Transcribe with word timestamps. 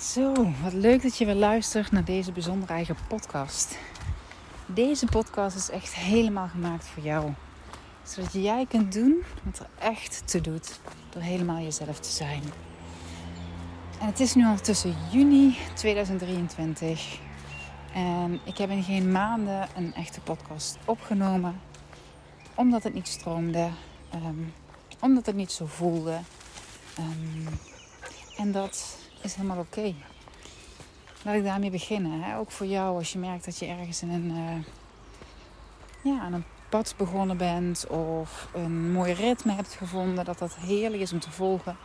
Zo, 0.00 0.32
wat 0.62 0.72
leuk 0.72 1.02
dat 1.02 1.16
je 1.16 1.24
weer 1.24 1.34
luistert 1.34 1.92
naar 1.92 2.04
deze 2.04 2.32
bijzondere 2.32 2.72
eigen 2.72 2.96
podcast. 3.08 3.78
Deze 4.66 5.06
podcast 5.06 5.56
is 5.56 5.70
echt 5.70 5.94
helemaal 5.94 6.48
gemaakt 6.48 6.86
voor 6.86 7.02
jou. 7.02 7.32
Zodat 8.02 8.32
jij 8.32 8.66
kunt 8.68 8.92
doen 8.92 9.22
wat 9.42 9.58
er 9.58 9.68
echt 9.78 10.22
te 10.28 10.40
doet 10.40 10.80
door 11.10 11.22
helemaal 11.22 11.58
jezelf 11.58 11.98
te 11.98 12.10
zijn. 12.10 12.42
En 14.00 14.06
het 14.06 14.20
is 14.20 14.34
nu 14.34 14.46
al 14.46 14.60
tussen 14.60 14.94
juni 15.10 15.56
2023. 15.74 17.18
En 17.94 18.40
ik 18.44 18.58
heb 18.58 18.70
in 18.70 18.82
geen 18.82 19.12
maanden 19.12 19.68
een 19.76 19.94
echte 19.94 20.20
podcast 20.20 20.78
opgenomen. 20.84 21.60
Omdat 22.54 22.82
het 22.82 22.94
niet 22.94 23.08
stroomde. 23.08 23.68
Ehm, 24.10 24.42
omdat 25.00 25.26
het 25.26 25.36
niet 25.36 25.52
zo 25.52 25.66
voelde. 25.66 26.18
Um, 26.98 27.48
en 28.36 28.52
dat 28.52 28.99
is 29.22 29.34
helemaal 29.34 29.58
oké. 29.58 29.94
Laat 31.22 31.34
ik 31.34 31.44
daarmee 31.44 31.70
beginnen. 31.70 32.22
Hè? 32.22 32.38
Ook 32.38 32.50
voor 32.50 32.66
jou 32.66 32.96
als 32.96 33.12
je 33.12 33.18
merkt 33.18 33.44
dat 33.44 33.58
je 33.58 33.66
ergens 33.66 34.02
in 34.02 34.10
een, 34.10 34.30
uh, 34.30 34.64
ja, 36.12 36.20
aan 36.20 36.32
een 36.32 36.44
pad 36.68 36.94
begonnen 36.96 37.36
bent 37.36 37.86
of 37.86 38.48
een 38.54 38.92
mooi 38.92 39.12
ritme 39.12 39.52
hebt 39.52 39.72
gevonden, 39.72 40.24
dat 40.24 40.38
dat 40.38 40.54
heerlijk 40.54 41.02
is 41.02 41.12
om 41.12 41.20
te 41.20 41.30
volgen. 41.30 41.76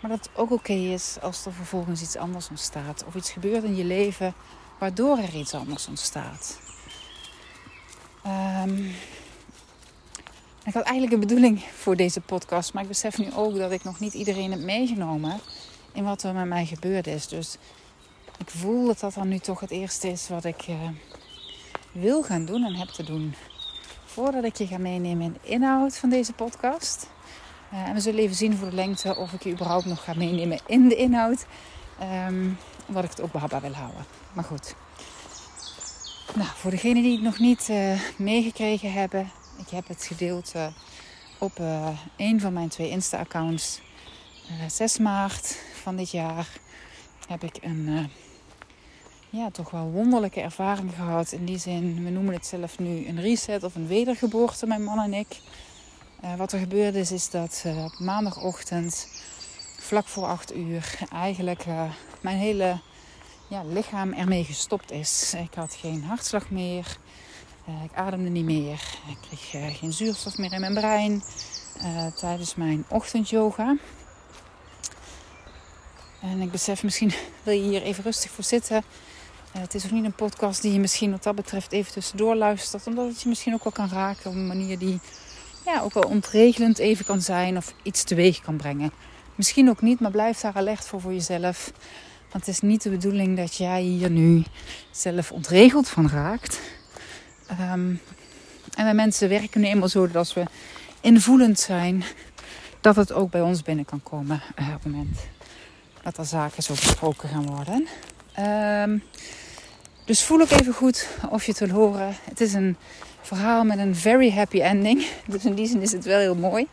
Maar 0.00 0.10
dat 0.10 0.26
het 0.26 0.36
ook 0.36 0.50
oké 0.50 0.72
is 0.72 1.16
als 1.20 1.46
er 1.46 1.52
vervolgens 1.52 2.02
iets 2.02 2.16
anders 2.16 2.48
ontstaat 2.48 3.04
of 3.06 3.14
iets 3.14 3.30
gebeurt 3.30 3.64
in 3.64 3.76
je 3.76 3.84
leven 3.84 4.34
waardoor 4.78 5.18
er 5.18 5.34
iets 5.34 5.54
anders 5.54 5.88
ontstaat. 5.88 6.60
Um, 8.26 8.94
ik 10.64 10.74
had 10.74 10.82
eigenlijk 10.82 11.12
een 11.12 11.28
bedoeling 11.28 11.62
voor 11.62 11.96
deze 11.96 12.20
podcast, 12.20 12.72
maar 12.72 12.82
ik 12.82 12.88
besef 12.88 13.18
nu 13.18 13.32
ook 13.34 13.56
dat 13.56 13.72
ik 13.72 13.84
nog 13.84 14.00
niet 14.00 14.14
iedereen 14.14 14.50
heb 14.50 14.60
meegenomen 14.60 15.40
in 15.92 16.04
wat 16.04 16.22
er 16.22 16.34
met 16.34 16.46
mij 16.46 16.66
gebeurd 16.66 17.06
is. 17.06 17.28
Dus 17.28 17.56
ik 18.38 18.50
voel 18.50 18.86
dat 18.86 19.00
dat 19.00 19.14
dan 19.14 19.28
nu 19.28 19.38
toch 19.38 19.60
het 19.60 19.70
eerste 19.70 20.08
is 20.08 20.28
wat 20.28 20.44
ik 20.44 20.68
uh, 20.68 20.76
wil 21.92 22.22
gaan 22.22 22.44
doen 22.44 22.64
en 22.64 22.74
heb 22.74 22.88
te 22.88 23.02
doen. 23.02 23.34
Voordat 24.04 24.44
ik 24.44 24.56
je 24.56 24.66
ga 24.66 24.78
meenemen 24.78 25.24
in 25.24 25.32
de 25.32 25.48
inhoud 25.48 25.96
van 25.96 26.08
deze 26.08 26.32
podcast. 26.32 27.10
Uh, 27.72 27.88
en 27.88 27.94
we 27.94 28.00
zullen 28.00 28.20
even 28.20 28.36
zien 28.36 28.56
voor 28.56 28.70
de 28.70 28.74
lengte 28.74 29.16
of 29.16 29.32
ik 29.32 29.42
je 29.42 29.50
überhaupt 29.52 29.84
nog 29.84 30.04
ga 30.04 30.14
meenemen 30.14 30.60
in 30.66 30.88
de 30.88 30.96
inhoud. 30.96 31.46
Um, 32.26 32.58
omdat 32.86 33.04
ik 33.04 33.10
het 33.10 33.20
ook 33.20 33.32
behapbaar 33.32 33.60
wil 33.60 33.72
houden. 33.72 34.04
Maar 34.32 34.44
goed. 34.44 34.74
Nou, 36.34 36.48
voor 36.54 36.70
degenen 36.70 37.02
die 37.02 37.12
het 37.12 37.22
nog 37.22 37.38
niet 37.38 37.68
uh, 37.70 38.00
meegekregen 38.16 38.92
hebben. 38.92 39.30
Ik 39.58 39.68
heb 39.68 39.88
het 39.88 40.04
gedeeld 40.04 40.52
op 41.38 41.58
een 42.16 42.40
van 42.40 42.52
mijn 42.52 42.68
twee 42.68 42.88
Insta-accounts. 42.88 43.80
6 44.68 44.98
maart 44.98 45.56
van 45.82 45.96
dit 45.96 46.10
jaar 46.10 46.48
heb 47.28 47.42
ik 47.42 47.58
een 47.60 47.86
uh, 47.88 48.04
ja, 49.30 49.50
toch 49.50 49.70
wel 49.70 49.90
wonderlijke 49.90 50.40
ervaring 50.40 50.94
gehad. 50.94 51.32
In 51.32 51.44
die 51.44 51.58
zin, 51.58 52.04
we 52.04 52.10
noemen 52.10 52.34
het 52.34 52.46
zelf 52.46 52.78
nu 52.78 53.06
een 53.06 53.20
reset 53.20 53.62
of 53.62 53.74
een 53.74 53.86
wedergeboorte, 53.86 54.66
mijn 54.66 54.84
man 54.84 55.00
en 55.00 55.14
ik. 55.14 55.40
Uh, 56.24 56.34
wat 56.34 56.52
er 56.52 56.58
gebeurde 56.58 56.98
is, 56.98 57.12
is 57.12 57.30
dat 57.30 57.62
uh, 57.66 57.84
op 57.84 57.98
maandagochtend, 57.98 59.08
vlak 59.78 60.06
voor 60.06 60.26
8 60.26 60.56
uur, 60.56 60.98
eigenlijk 61.12 61.64
mijn 62.20 62.36
hele 62.36 62.80
ja, 63.48 63.62
lichaam 63.64 64.12
ermee 64.12 64.44
gestopt 64.44 64.90
is. 64.90 65.34
Ik 65.34 65.54
had 65.54 65.74
geen 65.74 66.04
hartslag 66.04 66.50
meer. 66.50 66.96
ik 67.84 67.94
ademde 67.94 68.30
niet 68.30 68.44
meer. 68.44 68.98
Ik 69.08 69.18
kreeg 69.20 69.78
geen 69.78 69.92
zuurstof 69.92 70.36
meer 70.38 70.52
in 70.52 70.60
mijn 70.60 70.74
brein. 70.74 71.22
tijdens 72.16 72.54
mijn 72.54 72.84
ochtendyoga. 72.88 73.76
En 76.22 76.40
ik 76.40 76.50
besef, 76.50 76.82
misschien 76.82 77.12
wil 77.42 77.54
je 77.54 77.62
hier 77.62 77.82
even 77.82 78.04
rustig 78.04 78.30
voor 78.30 78.44
zitten. 78.44 78.82
Uh, 79.56 79.62
het 79.62 79.74
is 79.74 79.84
ook 79.84 79.90
niet 79.90 80.04
een 80.04 80.12
podcast 80.12 80.62
die 80.62 80.72
je 80.72 80.80
misschien 80.80 81.10
wat 81.10 81.22
dat 81.22 81.34
betreft 81.34 81.72
even 81.72 81.92
tussendoor 81.92 82.34
luistert. 82.34 82.86
Omdat 82.86 83.08
het 83.08 83.22
je 83.22 83.28
misschien 83.28 83.54
ook 83.54 83.64
wel 83.64 83.72
kan 83.72 83.88
raken 83.88 84.30
op 84.30 84.36
een 84.36 84.46
manier 84.46 84.78
die 84.78 85.00
ja, 85.64 85.80
ook 85.80 85.94
wel 85.94 86.02
ontregelend 86.02 86.78
even 86.78 87.04
kan 87.04 87.20
zijn. 87.20 87.56
Of 87.56 87.74
iets 87.82 88.04
teweeg 88.04 88.40
kan 88.40 88.56
brengen. 88.56 88.92
Misschien 89.34 89.68
ook 89.68 89.82
niet, 89.82 90.00
maar 90.00 90.10
blijf 90.10 90.40
daar 90.40 90.54
alert 90.54 90.84
voor 90.84 91.00
voor 91.00 91.12
jezelf. 91.12 91.72
Want 92.30 92.46
het 92.46 92.54
is 92.54 92.60
niet 92.60 92.82
de 92.82 92.90
bedoeling 92.90 93.36
dat 93.36 93.56
jij 93.56 93.82
hier 93.82 94.10
nu 94.10 94.42
zelf 94.90 95.32
ontregeld 95.32 95.88
van 95.88 96.08
raakt. 96.08 96.60
Um, 97.50 98.00
en 98.74 98.84
wij 98.84 98.94
mensen 98.94 99.28
werken 99.28 99.60
nu 99.60 99.66
eenmaal 99.66 99.88
zo 99.88 100.06
dat 100.06 100.16
als 100.16 100.34
we 100.34 100.44
invoelend 101.00 101.58
zijn, 101.60 102.04
dat 102.80 102.96
het 102.96 103.12
ook 103.12 103.30
bij 103.30 103.40
ons 103.40 103.62
binnen 103.62 103.84
kan 103.84 104.02
komen 104.02 104.42
uh, 104.58 104.66
op 104.74 104.82
het 104.82 104.92
moment 104.92 105.18
dat 106.02 106.18
er 106.18 106.24
zaken 106.24 106.62
zo 106.62 106.74
besproken 106.74 107.28
gaan 107.28 107.46
worden. 107.46 107.88
Um, 108.38 109.02
dus 110.04 110.24
voel 110.24 110.40
ook 110.40 110.50
even 110.50 110.74
goed 110.74 111.08
of 111.30 111.44
je 111.44 111.50
het 111.50 111.60
wil 111.60 111.78
horen. 111.78 112.16
Het 112.24 112.40
is 112.40 112.54
een 112.54 112.76
verhaal 113.20 113.64
met 113.64 113.78
een 113.78 113.96
very 113.96 114.32
happy 114.32 114.60
ending. 114.60 115.06
Dus 115.26 115.44
in 115.44 115.54
die 115.54 115.66
zin 115.66 115.80
is 115.80 115.92
het 115.92 116.04
wel 116.04 116.18
heel 116.18 116.34
mooi. 116.34 116.68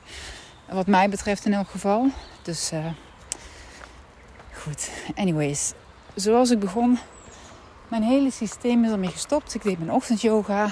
Wat 0.69 0.87
mij 0.87 1.09
betreft 1.09 1.45
in 1.45 1.53
elk 1.53 1.69
geval. 1.69 2.07
Dus 2.41 2.71
uh, 2.73 2.85
goed. 4.53 4.89
Anyways, 5.15 5.73
zoals 6.15 6.49
ik 6.49 6.59
begon. 6.59 6.99
Mijn 7.87 8.03
hele 8.03 8.31
systeem 8.31 8.83
is 8.83 8.91
ermee 8.91 9.09
gestopt. 9.09 9.53
Ik 9.53 9.63
deed 9.63 9.79
mijn 9.79 9.91
ochtendyoga. 9.91 10.71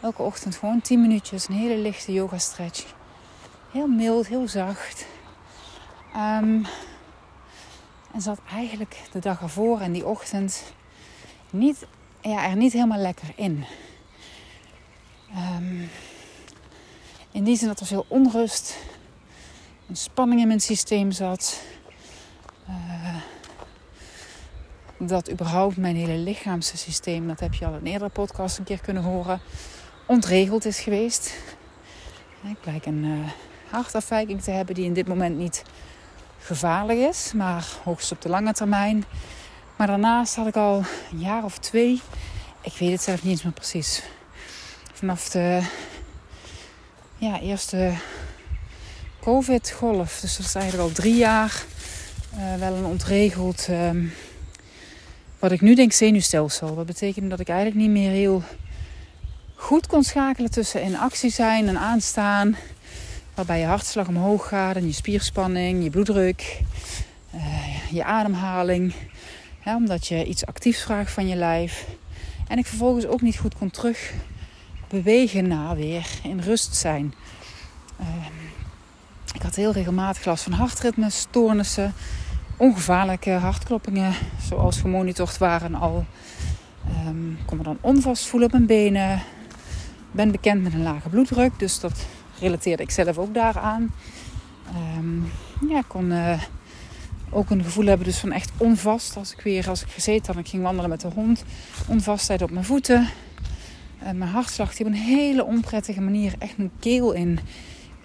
Elke 0.00 0.22
ochtend 0.22 0.56
gewoon 0.56 0.80
10 0.80 1.00
minuutjes. 1.00 1.48
Een 1.48 1.54
hele 1.54 1.76
lichte 1.76 2.12
yoga 2.12 2.38
stretch. 2.38 2.84
Heel 3.72 3.86
mild, 3.86 4.26
heel 4.26 4.48
zacht. 4.48 5.06
Um, 6.16 6.66
en 8.16 8.22
zat 8.22 8.40
eigenlijk 8.50 8.96
de 9.12 9.18
dag 9.18 9.40
ervoor 9.40 9.80
en 9.80 9.92
die 9.92 10.06
ochtend 10.06 10.62
niet, 11.50 11.86
ja, 12.20 12.48
er 12.48 12.56
niet 12.56 12.72
helemaal 12.72 12.98
lekker 12.98 13.32
in. 13.34 13.64
Um, 15.56 15.88
in 17.30 17.44
die 17.44 17.56
zin 17.56 17.68
dat 17.68 17.80
er 17.80 17.86
veel 17.86 18.06
onrust 18.08 18.76
en 19.88 19.96
spanning 19.96 20.40
in 20.40 20.46
mijn 20.46 20.60
systeem 20.60 21.10
zat. 21.12 21.62
Uh, 22.68 23.16
dat 24.98 25.30
überhaupt 25.30 25.76
mijn 25.76 25.96
hele 25.96 26.16
lichaamssysteem, 26.16 27.26
dat 27.26 27.40
heb 27.40 27.54
je 27.54 27.66
al 27.66 27.72
in 27.72 27.78
een 27.78 27.86
eerdere 27.86 28.10
podcast 28.10 28.58
een 28.58 28.64
keer 28.64 28.80
kunnen 28.80 29.02
horen, 29.02 29.40
ontregeld 30.06 30.64
is 30.64 30.80
geweest. 30.80 31.34
Ik 32.42 32.60
blijk 32.60 32.86
een 32.86 33.04
uh, 33.04 33.28
hartafwijking 33.70 34.42
te 34.42 34.50
hebben 34.50 34.74
die 34.74 34.84
in 34.84 34.94
dit 34.94 35.08
moment 35.08 35.36
niet 35.36 35.62
gevaarlijk 36.38 36.98
is, 36.98 37.32
maar 37.34 37.66
hoogst 37.84 38.12
op 38.12 38.22
de 38.22 38.28
lange 38.28 38.52
termijn. 38.52 39.04
Maar 39.76 39.86
daarnaast 39.86 40.34
had 40.34 40.46
ik 40.46 40.56
al 40.56 40.84
een 41.12 41.18
jaar 41.18 41.44
of 41.44 41.58
twee, 41.58 42.00
ik 42.60 42.72
weet 42.78 42.90
het 42.90 43.02
zelf 43.02 43.22
niet 43.22 43.32
eens 43.32 43.42
meer 43.42 43.52
precies, 43.52 44.02
vanaf 44.92 45.28
de 45.28 45.62
ja, 47.16 47.40
eerste 47.40 47.92
COVID-golf, 49.20 50.20
dus 50.20 50.36
dat 50.36 50.46
is 50.46 50.54
eigenlijk 50.54 50.88
al 50.88 50.94
drie 50.94 51.16
jaar, 51.16 51.64
uh, 52.34 52.54
wel 52.54 52.74
een 52.74 52.84
ontregeld, 52.84 53.66
um, 53.70 54.12
wat 55.38 55.52
ik 55.52 55.60
nu 55.60 55.74
denk 55.74 55.92
zenuwstelsel. 55.92 56.74
Dat 56.74 56.86
betekent 56.86 57.30
dat 57.30 57.40
ik 57.40 57.48
eigenlijk 57.48 57.80
niet 57.80 57.90
meer 57.90 58.10
heel 58.10 58.42
goed 59.54 59.86
kon 59.86 60.02
schakelen 60.02 60.50
tussen 60.50 60.82
in 60.82 60.96
actie 60.96 61.30
zijn 61.30 61.68
en 61.68 61.78
aanstaan 61.78 62.56
Waarbij 63.36 63.58
je 63.60 63.66
hartslag 63.66 64.08
omhoog 64.08 64.48
gaat 64.48 64.76
en 64.76 64.86
je 64.86 64.92
spierspanning, 64.92 65.82
je 65.82 65.90
bloeddruk, 65.90 66.60
uh, 67.34 67.92
je 67.92 68.04
ademhaling. 68.04 68.94
omdat 69.64 70.06
je 70.06 70.24
iets 70.24 70.46
actiefs 70.46 70.82
vraagt 70.82 71.12
van 71.12 71.28
je 71.28 71.36
lijf. 71.36 71.86
En 72.48 72.58
ik 72.58 72.66
vervolgens 72.66 73.06
ook 73.06 73.20
niet 73.20 73.38
goed 73.38 73.54
kon 73.54 73.70
terug 73.70 74.12
bewegen 74.88 75.48
naar 75.48 75.76
weer 75.76 76.06
in 76.22 76.40
rust 76.40 76.74
zijn. 76.76 77.14
Uh, 78.00 78.06
ik 79.34 79.42
had 79.42 79.54
heel 79.54 79.72
regelmatig 79.72 80.24
last 80.24 80.42
van 80.42 80.52
hartritme, 80.52 81.10
stoornissen, 81.10 81.94
ongevaarlijke 82.56 83.30
hartkloppingen, 83.30 84.14
zoals 84.48 84.80
gemonitord 84.80 85.38
waren 85.38 85.74
al. 85.74 86.04
Um, 87.06 87.38
kon 87.46 87.56
me 87.56 87.62
dan 87.62 87.78
onvast 87.80 88.26
voelen 88.26 88.48
op 88.48 88.54
mijn 88.54 88.66
benen. 88.66 89.22
Ben 90.10 90.30
bekend 90.30 90.62
met 90.62 90.72
een 90.72 90.82
lage 90.82 91.08
bloeddruk, 91.08 91.58
dus 91.58 91.80
dat 91.80 92.06
relateerde 92.40 92.82
ik 92.82 92.90
zelf 92.90 93.18
ook 93.18 93.34
daaraan. 93.34 93.92
Um, 94.96 95.32
ja, 95.68 95.78
ik 95.78 95.88
kon 95.88 96.10
uh, 96.10 96.42
ook 97.30 97.50
een 97.50 97.64
gevoel 97.64 97.86
hebben 97.86 98.06
dus 98.06 98.18
van 98.18 98.32
echt 98.32 98.50
onvast. 98.56 99.16
Als 99.16 99.32
ik 99.32 99.40
weer, 99.40 99.68
als 99.68 99.82
ik 99.82 99.88
gezeten 99.88 100.34
had, 100.34 100.44
ik 100.44 100.50
ging 100.50 100.62
wandelen 100.62 100.90
met 100.90 101.00
de 101.00 101.08
hond. 101.14 101.44
Onvastheid 101.88 102.42
op 102.42 102.50
mijn 102.50 102.64
voeten. 102.64 103.08
Uh, 104.02 104.10
mijn 104.10 104.30
hartslag 104.30 104.74
die 104.74 104.86
op 104.86 104.92
een 104.92 104.98
hele 104.98 105.44
onprettige 105.44 106.00
manier 106.00 106.34
echt 106.38 106.56
mijn 106.56 106.70
keel 106.78 107.12
in 107.12 107.38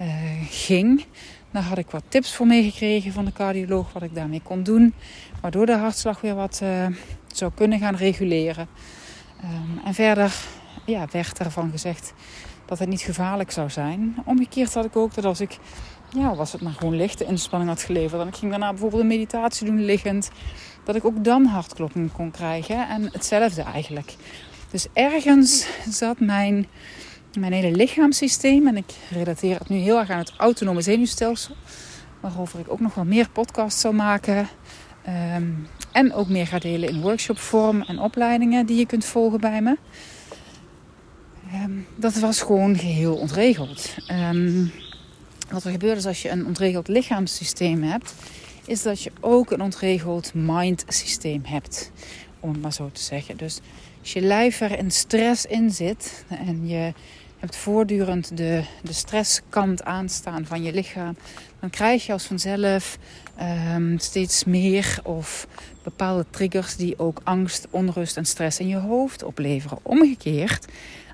uh, 0.01 0.07
ging. 0.49 1.05
Daar 1.51 1.63
had 1.63 1.77
ik 1.77 1.89
wat 1.89 2.03
tips 2.07 2.35
voor 2.35 2.47
meegekregen 2.47 3.13
van 3.13 3.25
de 3.25 3.33
cardioloog 3.33 3.93
wat 3.93 4.03
ik 4.03 4.15
daarmee 4.15 4.41
kon 4.43 4.63
doen. 4.63 4.93
Waardoor 5.41 5.65
de 5.65 5.77
hartslag 5.77 6.21
weer 6.21 6.35
wat 6.35 6.61
zou 7.27 7.51
kunnen 7.55 7.79
gaan 7.79 7.95
reguleren. 7.95 8.67
Um, 9.43 9.81
en 9.85 9.93
verder 9.93 10.33
ja, 10.85 11.07
werd 11.11 11.39
ervan 11.39 11.71
gezegd 11.71 12.13
dat 12.71 12.79
het 12.79 12.89
niet 12.89 13.01
gevaarlijk 13.01 13.51
zou 13.51 13.69
zijn. 13.69 14.15
Omgekeerd 14.25 14.73
had 14.73 14.85
ik 14.85 14.95
ook 14.95 15.13
dat 15.13 15.25
als 15.25 15.41
ik, 15.41 15.57
ja, 16.09 16.35
was 16.35 16.51
het 16.51 16.61
maar 16.61 16.73
gewoon 16.73 16.95
lichte 16.95 17.25
inspanning 17.25 17.69
had 17.69 17.81
geleverd. 17.81 18.21
En 18.21 18.27
ik 18.27 18.35
ging 18.35 18.51
daarna 18.51 18.69
bijvoorbeeld 18.69 19.01
een 19.01 19.07
meditatie 19.07 19.65
doen 19.65 19.85
liggend. 19.85 20.31
dat 20.83 20.95
ik 20.95 21.05
ook 21.05 21.23
dan 21.23 21.45
hartkloppingen 21.45 22.11
kon 22.11 22.31
krijgen. 22.31 22.87
En 22.89 23.09
hetzelfde 23.11 23.61
eigenlijk. 23.61 24.15
Dus 24.69 24.87
ergens 24.93 25.67
zat 25.89 26.19
mijn, 26.19 26.67
mijn 27.39 27.53
hele 27.53 27.75
lichaamssysteem, 27.75 28.67
en 28.67 28.77
ik 28.77 28.93
relateer 29.09 29.57
het 29.57 29.69
nu 29.69 29.77
heel 29.77 29.99
erg 29.99 30.09
aan 30.09 30.19
het 30.19 30.33
autonome 30.37 30.81
zenuwstelsel, 30.81 31.55
waarover 32.19 32.59
ik 32.59 32.71
ook 32.71 32.79
nog 32.79 32.93
wel 32.93 33.05
meer 33.05 33.29
podcasts 33.29 33.81
zal 33.81 33.93
maken. 33.93 34.47
Ehm, 35.03 35.49
en 35.91 36.13
ook 36.13 36.27
meer 36.27 36.47
ga 36.47 36.59
delen 36.59 36.89
in 36.89 37.01
workshopvorm 37.01 37.81
en 37.81 37.99
opleidingen 37.99 38.65
die 38.65 38.77
je 38.77 38.85
kunt 38.85 39.05
volgen 39.05 39.39
bij 39.39 39.61
me. 39.61 39.77
Ehm, 41.53 41.71
dat 41.95 42.19
was 42.19 42.41
gewoon 42.41 42.77
geheel 42.77 43.15
ontregeld. 43.15 43.95
Ehm, 44.07 44.65
wat 45.49 45.63
er 45.63 45.71
gebeurt 45.71 45.97
is 45.97 46.05
als 46.05 46.21
je 46.21 46.29
een 46.29 46.45
ontregeld 46.45 46.87
lichaamssysteem 46.87 47.83
hebt, 47.83 48.13
is 48.65 48.81
dat 48.81 49.01
je 49.01 49.11
ook 49.19 49.51
een 49.51 49.61
ontregeld 49.61 50.33
mindsysteem 50.33 51.41
hebt. 51.45 51.91
Om 52.39 52.51
het 52.51 52.61
maar 52.61 52.73
zo 52.73 52.89
te 52.93 53.01
zeggen. 53.01 53.37
Dus 53.37 53.59
als 53.99 54.13
je 54.13 54.21
lijf 54.21 54.61
er 54.61 54.77
in 54.77 54.91
stress 54.91 55.45
in 55.45 55.71
zit 55.71 56.25
en 56.27 56.67
je 56.67 56.93
hebt 57.39 57.55
voortdurend 57.55 58.37
de, 58.37 58.63
de 58.83 58.93
stresskant 58.93 59.83
aanstaan 59.83 60.45
van 60.45 60.63
je 60.63 60.73
lichaam, 60.73 61.15
dan 61.59 61.69
krijg 61.69 62.05
je 62.05 62.11
als 62.11 62.25
vanzelf 62.25 62.97
um, 63.73 63.99
steeds 63.99 64.43
meer 64.43 64.99
of 65.03 65.47
bepaalde 65.83 66.25
triggers 66.29 66.75
die 66.75 66.99
ook 66.99 67.21
angst, 67.23 67.67
onrust 67.69 68.17
en 68.17 68.25
stress 68.25 68.59
in 68.59 68.67
je 68.67 68.77
hoofd 68.77 69.23
opleveren. 69.23 69.79
Omgekeerd, 69.81 70.65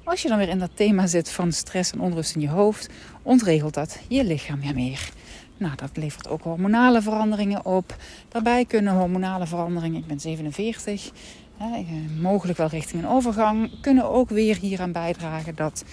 als 0.08 0.22
je 0.22 0.28
dan 0.28 0.38
weer 0.38 0.50
in 0.50 0.60
dat 0.60 0.70
thema 0.74 1.08
zit 1.08 1.30
van 1.30 1.52
stress 1.52 1.92
en 1.92 2.00
onrust 2.00 2.36
in 2.36 2.42
je 2.42 2.50
hoofd, 2.50 2.90
ontregelt 3.22 3.74
dat 3.74 4.00
je 4.08 4.24
lichaam 4.24 4.60
weer 4.60 4.74
meer. 4.74 5.10
Nou, 5.58 5.76
dat 5.76 5.90
levert 5.94 6.28
ook 6.28 6.42
hormonale 6.42 7.02
veranderingen 7.02 7.66
op. 7.66 7.96
Daarbij 8.30 8.66
kunnen 8.66 8.94
hormonale 8.94 9.48
veranderingen, 9.48 10.00
ik 10.00 10.08
ben 10.08 10.20
47, 10.20 11.12
hè, 11.58 11.86
mogelijk 12.20 12.58
wel 12.58 12.68
richting 12.68 13.04
een 13.04 13.10
overgang, 13.10 13.82
kunnen 13.82 14.10
ook 14.10 14.30
weer 14.30 14.58
hieraan 14.58 14.92
bijdragen 14.92 15.56
dat 15.56 15.84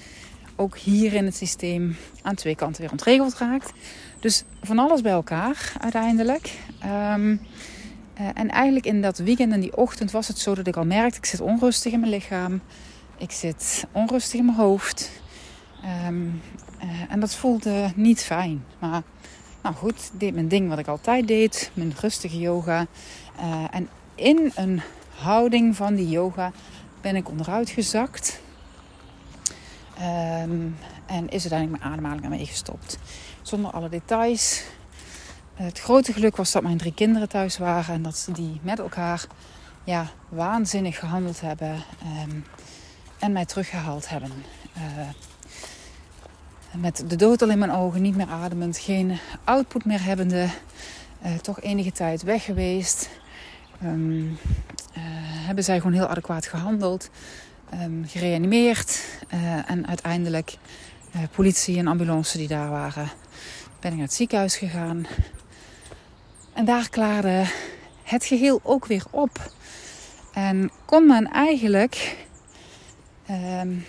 ook 0.57 0.79
hier 0.79 1.13
in 1.13 1.25
het 1.25 1.37
systeem 1.37 1.97
aan 2.23 2.35
twee 2.35 2.55
kanten 2.55 2.83
weer 2.83 2.91
ontregeld 2.91 3.35
raakt. 3.35 3.73
Dus 4.21 4.45
van 4.63 4.79
alles 4.79 5.01
bij 5.01 5.13
elkaar 5.13 5.73
uiteindelijk. 5.81 6.59
Um, 7.13 7.41
uh, 8.21 8.29
en 8.35 8.49
eigenlijk 8.51 8.87
in 8.87 9.03
dat 9.03 9.19
weekend 9.19 9.53
en 9.53 9.61
die 9.61 9.77
ochtend 9.77 10.11
was 10.11 10.29
het 10.29 10.39
zo 10.39 10.55
dat 10.55 10.67
ik 10.67 10.77
al 10.77 10.85
merkte, 10.85 11.19
ik 11.19 11.25
zit 11.25 11.41
onrustig 11.41 11.93
in 11.93 12.01
mijn 12.01 12.13
lichaam. 12.13 12.61
Ik 13.25 13.31
zit 13.31 13.87
onrustig 13.93 14.39
in 14.39 14.45
mijn 14.45 14.57
hoofd. 14.57 15.11
Um, 16.07 16.43
uh, 16.83 16.91
en 17.09 17.21
dat 17.21 17.35
voelde 17.35 17.93
niet 17.95 18.23
fijn. 18.23 18.65
Maar 18.79 19.03
nou 19.63 19.75
goed, 19.75 20.11
deed 20.13 20.35
mijn 20.35 20.49
ding 20.49 20.69
wat 20.69 20.79
ik 20.79 20.87
altijd 20.87 21.29
deed. 21.29 21.71
Mijn 21.75 21.95
rustige 22.01 22.39
yoga. 22.39 22.87
Uh, 23.41 23.65
en 23.71 23.89
in 24.15 24.53
een 24.55 24.83
houding 25.17 25.77
van 25.77 25.95
die 25.95 26.09
yoga 26.09 26.53
ben 27.01 27.17
ik 27.17 27.29
onderuit 27.29 27.71
gezakt. 27.71 28.41
Um, 29.99 30.77
en 31.07 31.29
is 31.29 31.41
uiteindelijk 31.41 31.81
mijn 31.81 31.93
ademhaling 31.93 32.23
ermee 32.23 32.47
gestopt. 32.47 32.99
Zonder 33.43 33.71
alle 33.71 33.89
details. 33.89 34.65
Het 35.55 35.81
grote 35.81 36.13
geluk 36.13 36.37
was 36.37 36.53
dat 36.53 36.63
mijn 36.63 36.79
drie 36.79 36.95
kinderen 36.95 37.29
thuis 37.29 37.59
waren 37.59 37.95
en 37.95 38.03
dat 38.03 38.17
ze 38.17 38.33
die 38.33 38.61
met 38.63 38.79
elkaar 38.79 39.27
ja, 39.85 40.07
waanzinnig 40.29 40.99
gehandeld 40.99 41.41
hebben 41.41 41.85
um, 42.23 42.45
en 43.25 43.33
mij 43.33 43.45
teruggehaald 43.45 44.09
hebben. 44.09 44.33
Uh, 44.77 44.83
met 46.81 47.05
de 47.07 47.17
dood 47.17 47.43
al 47.43 47.51
in 47.51 47.59
mijn 47.59 47.73
ogen, 47.73 48.03
niet 48.03 48.17
meer 48.17 48.29
ademend, 48.29 48.79
geen 48.79 49.19
output 49.45 49.85
meer 49.85 50.05
hebbende, 50.05 50.49
uh, 51.25 51.35
toch 51.35 51.61
enige 51.61 51.93
tijd 51.93 52.23
weg 52.23 52.45
geweest. 52.45 53.11
Um, 53.85 54.29
uh, 54.29 54.37
hebben 55.47 55.65
zij 55.65 55.77
gewoon 55.77 55.93
heel 55.93 56.07
adequaat 56.07 56.47
gehandeld, 56.47 57.11
um, 57.83 58.05
gereanimeerd 58.07 59.01
en 59.67 59.87
uiteindelijk 59.87 60.57
politie 61.31 61.79
en 61.79 61.87
ambulance 61.87 62.39
die 62.39 62.49
daar 62.49 62.71
waren, 62.71 63.09
ben 63.81 63.91
ik 63.91 63.97
naar 63.97 64.07
het 64.07 64.15
ziekenhuis 64.15 64.57
gegaan. 64.57 65.07
En 66.53 66.65
daar 66.65 66.89
klaarde 66.89 67.45
het 68.03 68.25
geheel 68.25 68.61
ook 68.63 68.87
weer 68.87 69.05
op. 69.11 69.53
En 70.33 70.71
kon 70.85 71.07
men 71.07 71.31
eigenlijk. 71.31 72.17
Um, 73.31 73.85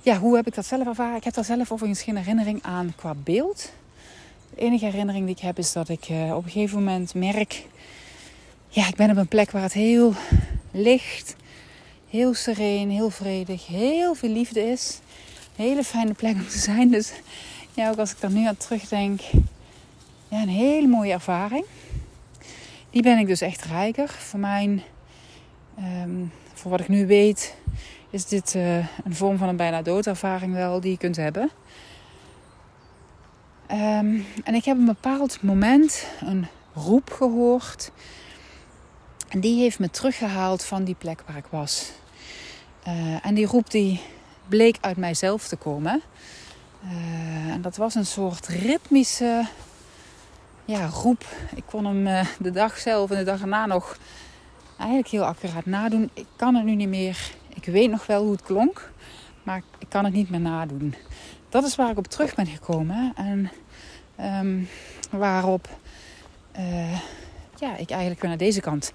ja, 0.00 0.18
hoe 0.18 0.36
heb 0.36 0.46
ik 0.46 0.54
dat 0.54 0.66
zelf 0.66 0.86
ervaren? 0.86 1.16
Ik 1.16 1.24
heb 1.24 1.34
daar 1.34 1.44
zelf 1.44 1.72
overigens 1.72 2.02
geen 2.02 2.16
herinnering 2.16 2.62
aan 2.62 2.92
qua 2.96 3.14
beeld. 3.14 3.72
De 4.50 4.60
enige 4.60 4.84
herinnering 4.84 5.26
die 5.26 5.34
ik 5.34 5.40
heb 5.40 5.58
is 5.58 5.72
dat 5.72 5.88
ik 5.88 6.08
uh, 6.08 6.36
op 6.36 6.44
een 6.44 6.50
gegeven 6.50 6.78
moment 6.78 7.14
merk. 7.14 7.66
Ja, 8.68 8.88
ik 8.88 8.94
ben 8.94 9.10
op 9.10 9.16
een 9.16 9.28
plek 9.28 9.50
waar 9.50 9.62
het 9.62 9.72
heel 9.72 10.14
licht, 10.70 11.36
heel 12.10 12.34
sereen, 12.34 12.90
heel 12.90 13.10
vredig, 13.10 13.66
heel 13.66 14.14
veel 14.14 14.30
liefde 14.30 14.70
is. 14.70 15.00
Een 15.56 15.64
hele 15.64 15.84
fijne 15.84 16.14
plek 16.14 16.34
om 16.34 16.48
te 16.48 16.58
zijn. 16.58 16.90
Dus 16.90 17.12
ja, 17.74 17.90
ook 17.90 17.98
als 17.98 18.10
ik 18.10 18.20
daar 18.20 18.32
nu 18.32 18.46
aan 18.46 18.56
terugdenk, 18.56 19.20
ja, 20.28 20.42
een 20.42 20.48
hele 20.48 20.86
mooie 20.86 21.12
ervaring. 21.12 21.64
Die 22.90 23.02
ben 23.02 23.18
ik 23.18 23.26
dus 23.26 23.40
echt 23.40 23.64
rijker. 23.64 24.08
Voor 24.08 24.40
mijn, 24.40 24.82
um, 25.78 26.32
voor 26.54 26.70
wat 26.70 26.80
ik 26.80 26.88
nu 26.88 27.06
weet, 27.06 27.54
is 28.16 28.26
dit 28.26 28.54
uh, 28.54 28.76
een 28.76 29.14
vorm 29.14 29.38
van 29.38 29.48
een 29.48 29.56
bijna 29.56 29.82
doodervaring 29.82 30.54
wel 30.54 30.80
die 30.80 30.90
je 30.90 30.96
kunt 30.98 31.16
hebben. 31.16 31.50
Um, 33.70 34.26
en 34.44 34.54
ik 34.54 34.64
heb 34.64 34.76
een 34.76 34.84
bepaald 34.84 35.42
moment 35.42 36.06
een 36.20 36.46
roep 36.74 37.10
gehoord. 37.10 37.90
En 39.28 39.40
die 39.40 39.60
heeft 39.60 39.78
me 39.78 39.90
teruggehaald 39.90 40.64
van 40.64 40.84
die 40.84 40.94
plek 40.94 41.22
waar 41.26 41.36
ik 41.36 41.46
was. 41.50 41.92
Uh, 42.88 43.26
en 43.26 43.34
die 43.34 43.46
roep 43.46 43.70
die 43.70 44.00
bleek 44.48 44.78
uit 44.80 44.96
mijzelf 44.96 45.48
te 45.48 45.56
komen. 45.56 46.02
Uh, 46.84 47.52
en 47.52 47.62
dat 47.62 47.76
was 47.76 47.94
een 47.94 48.06
soort 48.06 48.46
ritmische 48.46 49.46
ja, 50.64 50.86
roep. 50.86 51.24
Ik 51.54 51.64
kon 51.66 51.84
hem 51.84 52.26
de 52.38 52.50
dag 52.50 52.78
zelf 52.78 53.10
en 53.10 53.18
de 53.18 53.24
dag 53.24 53.40
erna 53.40 53.66
nog 53.66 53.98
eigenlijk 54.78 55.08
heel 55.08 55.24
accuraat 55.24 55.66
nadoen. 55.66 56.10
Ik 56.14 56.26
kan 56.36 56.54
het 56.54 56.64
nu 56.64 56.74
niet 56.74 56.88
meer. 56.88 57.34
Ik 57.56 57.64
weet 57.64 57.90
nog 57.90 58.06
wel 58.06 58.22
hoe 58.22 58.32
het 58.32 58.42
klonk, 58.42 58.90
maar 59.42 59.62
ik 59.78 59.88
kan 59.88 60.04
het 60.04 60.14
niet 60.14 60.30
meer 60.30 60.40
nadoen. 60.40 60.94
Dat 61.48 61.64
is 61.64 61.74
waar 61.74 61.90
ik 61.90 61.98
op 61.98 62.06
terug 62.06 62.34
ben 62.34 62.46
gekomen. 62.46 63.12
En 63.14 63.50
um, 64.44 64.68
waarop 65.10 65.68
uh, 66.58 67.00
ja, 67.58 67.76
ik 67.76 67.90
eigenlijk 67.90 68.20
weer 68.20 68.30
naar 68.30 68.38
deze 68.38 68.60
kant 68.60 68.92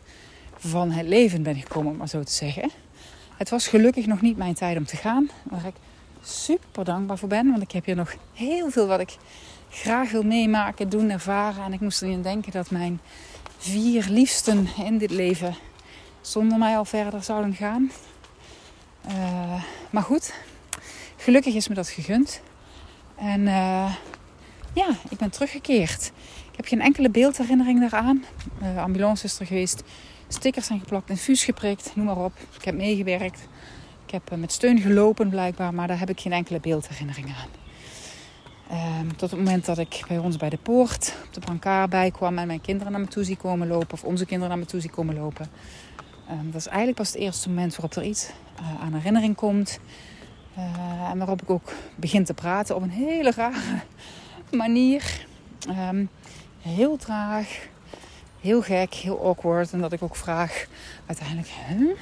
van 0.56 0.92
het 0.92 1.08
leven 1.08 1.44
ben 1.44 1.56
gekomen, 1.56 1.92
om 1.92 1.98
maar 1.98 2.08
zo 2.10 2.24
te 2.24 2.32
zeggen. 2.32 2.70
Het 3.38 3.50
was 3.50 3.68
gelukkig 3.68 4.06
nog 4.06 4.22
niet 4.22 4.38
mijn 4.38 4.54
tijd 4.54 4.78
om 4.78 4.86
te 4.86 4.98
gaan. 4.98 5.30
Waar 5.44 5.66
ik 5.66 5.76
super 6.24 6.84
dankbaar 6.84 7.18
voor 7.18 7.30
ben. 7.30 7.50
Want 7.50 7.62
ik 7.62 7.72
heb 7.72 7.86
hier 7.86 7.96
nog 7.96 8.16
heel 8.34 8.72
veel 8.72 8.88
wat 8.88 9.00
ik 9.00 9.18
graag 9.70 10.12
wil 10.12 10.24
meemaken, 10.24 10.90
doen, 10.90 11.10
ervaren. 11.10 11.64
En 11.64 11.74
ik 11.74 11.80
moest 11.80 12.02
erin 12.02 12.22
denken 12.22 12.52
dat 12.52 12.72
mijn 12.72 13.00
vier 13.58 14.08
liefsten 14.10 14.68
in 14.86 14.98
dit 14.98 15.12
leven 15.12 15.56
zonder 16.22 16.58
mij 16.58 16.78
al 16.78 16.86
verder 16.86 17.24
zouden 17.24 17.54
gaan. 17.54 17.92
Uh, 19.08 19.64
maar 19.90 20.04
goed, 20.04 20.34
gelukkig 21.18 21.54
is 21.54 21.68
me 21.68 21.76
dat 21.76 21.90
gegund. 21.90 22.42
En 23.16 23.42
uh, 23.42 23.96
ja, 24.74 24.90
ik 25.10 25.18
ben 25.18 25.30
teruggekeerd. 25.30 26.12
Ik 26.52 26.58
heb 26.58 26.66
geen 26.66 26.82
enkele 26.82 27.10
beeldherinnering 27.10 27.80
daaraan. 27.80 28.26
Uh, 28.62 28.84
ambulance 28.84 29.26
is 29.26 29.40
er 29.40 29.46
geweest. 29.46 29.84
Stickers 30.28 30.66
zijn 30.66 30.80
geplakt, 30.80 31.10
infuus 31.10 31.44
geprikt, 31.44 31.92
noem 31.96 32.06
maar 32.06 32.24
op. 32.24 32.34
Ik 32.58 32.66
heb 32.66 32.76
meegewerkt. 32.76 33.48
Ik 34.06 34.12
heb 34.12 34.40
met 34.40 34.52
steun 34.52 34.80
gelopen 34.80 35.30
blijkbaar, 35.30 35.74
maar 35.74 35.88
daar 35.88 36.00
heb 36.00 36.10
ik 36.10 36.20
geen 36.20 36.34
enkele 36.34 36.60
beeldherinnering 36.60 37.28
aan. 37.28 37.60
Um, 38.72 39.16
tot 39.16 39.32
het 39.32 39.40
moment 39.40 39.66
dat 39.66 39.78
ik 39.78 40.04
bij 40.08 40.18
ons 40.18 40.38
bij 40.38 40.50
de 40.50 40.58
poort 40.58 41.16
op 41.28 41.34
de 41.34 41.40
brancard 41.40 41.90
bij 41.90 42.12
kwam 42.12 42.38
en 42.38 42.48
mijn 42.48 42.62
kinderen 42.62 42.92
naar 42.92 43.02
me 43.02 43.08
toe 43.08 43.24
zie 43.24 43.38
komen 43.38 43.68
lopen, 43.68 43.92
of 43.92 44.04
onze 44.04 44.26
kinderen 44.26 44.50
naar 44.50 44.58
me 44.58 44.66
toe 44.66 44.80
zie 44.80 44.90
komen 44.90 45.16
lopen. 45.16 45.48
Um, 46.32 46.52
dat 46.52 46.60
is 46.60 46.68
eigenlijk 46.68 46.98
pas 46.98 47.08
het 47.08 47.18
eerste 47.18 47.50
moment 47.50 47.76
waarop 47.76 47.96
er 47.96 48.04
iets 48.04 48.30
uh, 48.60 48.84
aan 48.84 48.94
herinnering 48.94 49.36
komt. 49.36 49.80
Uh, 50.58 51.10
en 51.10 51.18
waarop 51.18 51.42
ik 51.42 51.50
ook 51.50 51.72
begin 51.96 52.24
te 52.24 52.34
praten 52.34 52.76
op 52.76 52.82
een 52.82 52.90
hele 52.90 53.32
rare 53.32 53.82
manier. 54.52 55.26
Um, 55.90 56.10
heel 56.60 56.98
traag, 56.98 57.68
heel 58.40 58.62
gek, 58.62 58.94
heel 58.94 59.26
awkward. 59.26 59.74
En 59.74 59.82
dat 59.82 59.92
ik 59.92 60.02
ook 60.02 60.16
vraag 60.16 60.66
uiteindelijk, 61.06 61.50
huh? 61.68 61.98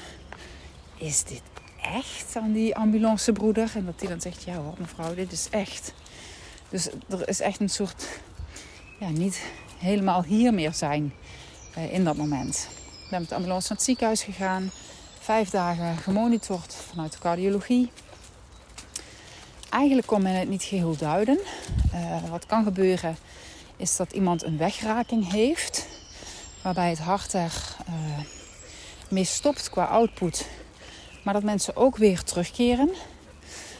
is 0.97 1.23
dit 1.23 1.41
echt 1.81 2.35
aan 2.35 2.51
die 2.51 2.75
ambulancebroeder? 2.75 3.71
En 3.75 3.85
dat 3.85 3.99
die 3.99 4.09
dan 4.09 4.21
zegt, 4.21 4.43
ja 4.43 4.55
hoor 4.55 4.75
mevrouw, 4.77 5.15
dit 5.15 5.31
is 5.31 5.47
echt. 5.49 5.93
Dus 6.69 6.89
er 7.09 7.27
is 7.27 7.39
echt 7.39 7.59
een 7.59 7.69
soort, 7.69 8.19
ja, 8.99 9.09
niet 9.09 9.45
helemaal 9.77 10.23
hier 10.23 10.53
meer 10.53 10.73
zijn 10.73 11.13
uh, 11.77 11.93
in 11.93 12.03
dat 12.03 12.15
moment. 12.15 12.69
Ik 13.09 13.15
ben 13.15 13.23
met 13.23 13.33
de 13.33 13.39
ambulance 13.39 13.67
naar 13.67 13.77
het 13.77 13.85
ziekenhuis 13.85 14.23
gegaan. 14.23 14.71
Vijf 15.19 15.49
dagen 15.49 15.97
gemonitord 15.97 16.75
vanuit 16.75 17.11
de 17.11 17.19
cardiologie. 17.19 17.91
Eigenlijk 19.69 20.07
kon 20.07 20.21
men 20.21 20.33
het 20.33 20.49
niet 20.49 20.63
geheel 20.63 20.97
duiden. 20.97 21.39
Uh, 21.93 22.29
wat 22.29 22.45
kan 22.45 22.63
gebeuren 22.63 23.17
is 23.77 23.95
dat 23.95 24.11
iemand 24.11 24.43
een 24.43 24.57
wegraking 24.57 25.31
heeft. 25.31 25.87
waarbij 26.61 26.89
het 26.89 26.99
hart 26.99 27.33
er 27.33 27.75
uh, 27.89 28.19
mee 29.09 29.23
stopt 29.23 29.69
qua 29.69 29.83
output. 29.85 30.47
Maar 31.23 31.33
dat 31.33 31.43
mensen 31.43 31.75
ook 31.75 31.97
weer 31.97 32.23
terugkeren. 32.23 32.89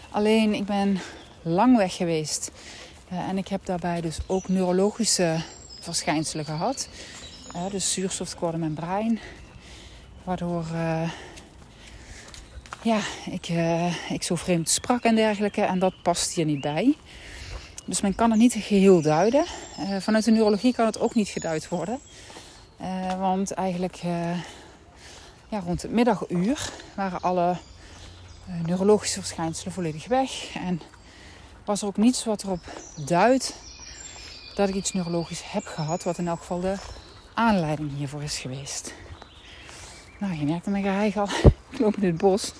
Alleen 0.10 0.54
ik 0.54 0.66
ben 0.66 1.00
lang 1.42 1.78
weg 1.78 1.96
geweest. 1.96 2.52
Uh, 3.12 3.20
en 3.20 3.38
ik 3.38 3.48
heb 3.48 3.66
daarbij 3.66 4.02
dus 4.02 4.18
ook 4.28 4.48
neurologische 4.48 5.42
verschijnselen 5.80 6.46
gehad. 6.46 6.88
Dus 7.72 7.94
zuurstoftekort 7.94 8.54
in 8.54 8.60
mijn 8.60 8.74
brein. 8.74 9.20
Waardoor 10.24 10.66
ja, 12.82 13.00
ik, 13.26 13.48
ik 14.10 14.24
zo 14.24 14.36
vreemd 14.36 14.70
sprak 14.70 15.04
en 15.04 15.16
dergelijke. 15.16 15.62
En 15.62 15.80
dat 15.80 15.94
past 16.02 16.34
hier 16.34 16.46
niet 16.46 16.62
bij. 16.62 16.96
Dus 17.86 18.02
men 18.02 18.16
kan 18.16 18.30
het 18.30 18.40
niet 18.40 18.54
geheel 18.54 19.02
duiden. 19.02 19.46
Uh, 19.80 19.98
vanuit 20.00 20.24
de 20.24 20.32
neurologie 20.32 20.74
kan 20.74 20.86
het 20.86 21.00
ook 21.00 21.16
niet 21.16 21.28
geduid 21.28 21.68
worden. 21.68 22.00
Want 23.20 23.52
eigenlijk 23.52 23.96
ja, 25.50 25.60
rond 25.60 25.82
het 25.82 25.92
middaguur 25.92 26.70
waren 26.96 27.22
alle 27.22 27.58
neurologische 28.66 29.20
verschijnselen 29.20 29.74
volledig 29.74 30.08
weg. 30.08 30.56
En 30.56 30.82
was 31.66 31.82
er 31.82 31.88
ook 31.88 31.98
niets 31.98 32.26
wat 32.26 32.44
erop 32.44 32.64
duidt 33.06 33.56
dat 34.56 34.70
ik 34.70 34.76
iets 34.76 34.94
neurologisch 34.94 35.42
heb 35.52 35.66
gehad. 35.66 36.04
Wat 36.04 36.18
in 36.18 36.28
elk 36.28 36.40
geval 36.40 36.60
de 36.60 36.76
aanleiding 37.40 37.98
hiervoor 37.98 38.24
is 38.24 38.40
geweest. 38.40 38.94
Nou, 40.20 40.34
je 40.34 40.46
merkt 40.46 40.66
aan 40.66 40.72
mijn 40.72 40.84
geheig 40.84 41.18
al. 41.18 41.28
Ik 41.70 41.80
loop 41.80 41.96
in 41.96 42.04
het 42.04 42.18
bos. 42.18 42.54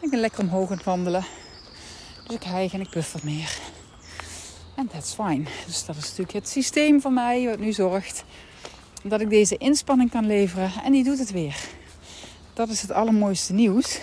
Ik 0.00 0.10
ben 0.10 0.20
lekker 0.20 0.40
omhoog 0.40 0.70
aan 0.70 0.76
het 0.76 0.84
wandelen. 0.84 1.24
Dus 2.26 2.36
ik 2.36 2.42
hijg 2.42 2.72
en 2.72 2.80
ik 2.80 2.92
wat 2.92 3.22
meer. 3.22 3.58
En 4.76 4.88
that's 4.88 5.14
fine. 5.14 5.44
Dus 5.66 5.84
dat 5.84 5.96
is 5.96 6.02
natuurlijk 6.02 6.32
het 6.32 6.48
systeem 6.48 7.00
van 7.00 7.14
mij 7.14 7.46
wat 7.46 7.58
nu 7.58 7.72
zorgt 7.72 8.24
dat 9.02 9.20
ik 9.20 9.30
deze 9.30 9.56
inspanning 9.56 10.10
kan 10.10 10.26
leveren. 10.26 10.70
En 10.84 10.92
die 10.92 11.04
doet 11.04 11.18
het 11.18 11.30
weer. 11.30 11.56
Dat 12.52 12.68
is 12.68 12.82
het 12.82 12.92
allermooiste 12.92 13.52
nieuws. 13.52 14.00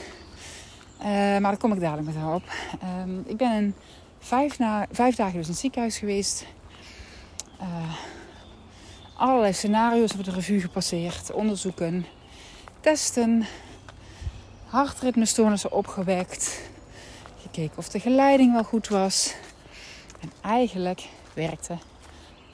Uh, 0.99 1.05
maar 1.05 1.41
daar 1.41 1.57
kom 1.57 1.73
ik 1.73 1.79
dadelijk 1.79 2.07
met 2.07 2.15
haar 2.15 2.33
op. 2.33 2.43
Uh, 2.83 3.13
ik 3.25 3.37
ben 3.37 3.75
vijf, 4.19 4.59
na, 4.59 4.87
vijf 4.91 5.15
dagen 5.15 5.37
dus 5.37 5.45
in 5.45 5.51
het 5.51 5.61
ziekenhuis 5.61 5.97
geweest. 5.97 6.45
Uh, 7.61 7.93
allerlei 9.17 9.53
scenario's 9.53 10.11
hebben 10.11 10.33
de 10.33 10.39
revue 10.39 10.61
gepasseerd. 10.61 11.31
Onderzoeken, 11.31 12.05
testen, 12.79 13.45
hartritmestoornissen 14.65 15.71
opgewekt. 15.71 16.61
Gekeken 17.41 17.77
of 17.77 17.89
de 17.89 17.99
geleiding 17.99 18.53
wel 18.53 18.63
goed 18.63 18.87
was. 18.87 19.35
En 20.19 20.31
eigenlijk 20.41 21.07
werkte 21.33 21.77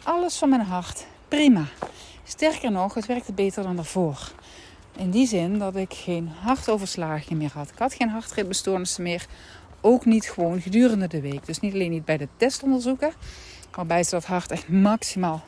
alles 0.03 0.37
van 0.37 0.49
mijn 0.49 0.61
hart 0.61 1.05
prima. 1.27 1.65
Sterker 2.23 2.71
nog, 2.71 2.93
het 2.93 3.05
werkte 3.05 3.33
beter 3.33 3.63
dan 3.63 3.75
daarvoor. 3.75 4.31
In 4.97 5.11
die 5.11 5.27
zin 5.27 5.59
dat 5.59 5.75
ik 5.75 5.93
geen 5.93 6.29
hartoverslagen 6.39 7.37
meer 7.37 7.51
had. 7.53 7.69
Ik 7.69 7.77
had 7.77 7.93
geen 7.93 8.09
hartritmestoornissen 8.09 9.03
meer. 9.03 9.25
Ook 9.81 10.05
niet 10.05 10.29
gewoon 10.29 10.61
gedurende 10.61 11.07
de 11.07 11.21
week. 11.21 11.45
Dus 11.45 11.59
niet 11.59 11.73
alleen 11.73 11.91
niet 11.91 12.05
bij 12.05 12.17
de 12.17 12.27
testonderzoeken. 12.37 13.13
Waarbij 13.71 14.03
ze 14.03 14.09
dat 14.09 14.25
hart 14.25 14.51
echt 14.51 14.67
maximaal 14.67 15.43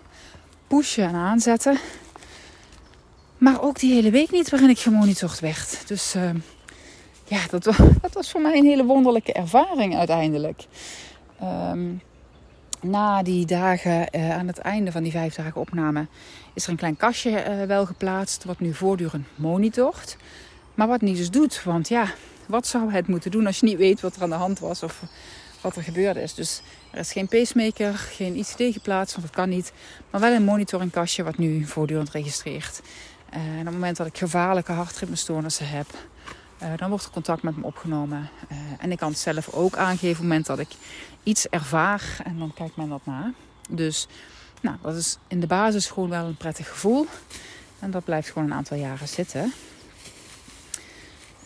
pushen 0.67 1.03
en 1.03 1.15
aanzetten. 1.15 1.77
Maar 3.37 3.61
ook 3.61 3.79
die 3.79 3.93
hele 3.93 4.11
week 4.11 4.31
niet 4.31 4.49
waarin 4.49 4.69
ik 4.69 4.79
gemonitord 4.79 5.39
werd. 5.39 5.87
Dus 5.87 6.15
uh, 6.15 6.29
ja, 7.25 7.39
dat, 7.49 7.63
dat, 8.01 8.13
was 8.13 8.31
voor 8.31 8.41
mij 8.41 8.57
een 8.57 8.65
hele 8.65 8.85
wonderlijke 8.85 9.33
ervaring 9.33 9.97
uiteindelijk. 9.97 10.65
Um, 11.43 12.01
na 12.81 13.23
die 13.23 13.45
dagen, 13.45 14.07
uh, 14.11 14.37
aan 14.37 14.47
het 14.47 14.57
einde 14.57 14.91
van 14.91 15.03
die 15.03 15.11
vijf 15.11 15.35
dagen 15.35 15.61
opname, 15.61 16.07
is 16.53 16.63
er 16.63 16.69
een 16.69 16.75
klein 16.75 16.97
kastje 16.97 17.29
uh, 17.29 17.63
wel 17.63 17.85
geplaatst. 17.85 18.43
Wat 18.43 18.59
nu 18.59 18.73
voortdurend 18.73 19.27
monitort. 19.35 20.17
Maar 20.73 20.87
wat 20.87 21.01
niet 21.01 21.17
dus 21.17 21.31
doet. 21.31 21.63
Want 21.63 21.87
ja, 21.87 22.07
wat 22.45 22.67
zou 22.67 22.91
het 22.91 23.07
moeten 23.07 23.31
doen 23.31 23.45
als 23.45 23.59
je 23.59 23.65
niet 23.65 23.77
weet 23.77 24.01
wat 24.01 24.15
er 24.15 24.21
aan 24.21 24.29
de 24.29 24.35
hand 24.35 24.59
was 24.59 24.83
of 24.83 25.01
wat 25.65 25.75
er 25.75 25.83
gebeurd 25.83 26.15
is. 26.15 26.33
Dus 26.33 26.61
er 26.91 26.99
is 26.99 27.11
geen 27.11 27.27
pacemaker, 27.27 27.93
geen 27.93 28.35
ICD 28.35 28.73
geplaatst, 28.73 29.15
want 29.15 29.27
dat 29.27 29.35
kan 29.35 29.49
niet. 29.49 29.71
Maar 30.09 30.21
wel 30.21 30.31
een 30.31 30.43
monitoringkastje 30.43 31.23
wat 31.23 31.37
nu 31.37 31.65
voortdurend 31.65 32.09
registreert. 32.09 32.81
Uh, 33.33 33.39
en 33.39 33.59
op 33.59 33.65
het 33.65 33.73
moment 33.73 33.97
dat 33.97 34.07
ik 34.07 34.17
gevaarlijke 34.17 34.71
hartritmestoornissen 34.71 35.67
heb, 35.67 35.87
uh, 36.61 36.69
dan 36.75 36.89
wordt 36.89 37.05
er 37.05 37.11
contact 37.11 37.43
met 37.43 37.57
me 37.57 37.63
opgenomen. 37.63 38.29
Uh, 38.51 38.57
en 38.79 38.91
ik 38.91 38.97
kan 38.97 39.09
het 39.09 39.19
zelf 39.19 39.49
ook 39.49 39.75
aangeven 39.75 40.09
op 40.09 40.15
het 40.15 40.21
moment 40.21 40.45
dat 40.45 40.59
ik 40.59 40.69
iets 41.23 41.47
ervaar. 41.47 42.17
En 42.23 42.39
dan 42.39 42.53
kijkt 42.53 42.75
men 42.75 42.89
dat 42.89 43.05
na. 43.05 43.33
Dus 43.69 44.07
nou, 44.61 44.77
dat 44.81 44.95
is 44.95 45.17
in 45.27 45.39
de 45.39 45.47
basis 45.47 45.87
gewoon 45.87 46.09
wel 46.09 46.25
een 46.25 46.37
prettig 46.37 46.69
gevoel. 46.69 47.07
En 47.79 47.91
dat 47.91 48.03
blijft 48.03 48.29
gewoon 48.29 48.47
een 48.47 48.57
aantal 48.57 48.77
jaren 48.77 49.07
zitten. 49.07 49.53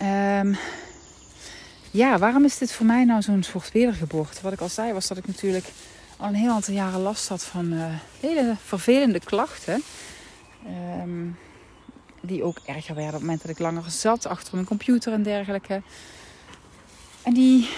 Um, 0.02 0.58
ja, 1.92 2.18
waarom 2.18 2.46
is 2.46 2.58
dit 2.58 2.72
voor 2.72 2.86
mij 2.86 3.06
nou 3.06 3.22
zo'n 3.22 3.44
soort 3.44 3.72
wedergeboorte? 3.72 4.42
Wat 4.42 4.54
ik 4.54 4.62
al 4.62 4.70
zei 4.70 4.94
was 4.94 5.08
dat 5.08 5.18
ik 5.18 5.28
natuurlijk 5.28 5.66
al 6.18 6.28
een 6.28 6.36
heel 6.36 6.52
aantal 6.52 6.74
jaren 6.74 7.02
last 7.02 7.28
had 7.28 7.44
van 7.44 7.74
uh, 7.74 7.86
hele 8.20 8.56
vervelende 8.66 9.20
klachten. 9.20 9.84
Um, 11.02 11.38
die 12.22 12.44
ook 12.44 12.58
erger 12.66 12.96
werden 12.96 13.14
op 13.14 13.20
het 13.20 13.22
moment 13.22 13.42
dat 13.42 13.52
ik 13.52 13.60
langer 13.60 13.92
zat 13.92 14.26
achter 14.26 14.54
mijn 14.56 14.68
computer 14.68 15.14
en 15.14 15.24
dergelijke. 15.24 15.82
En 17.24 17.34
die 17.34 17.70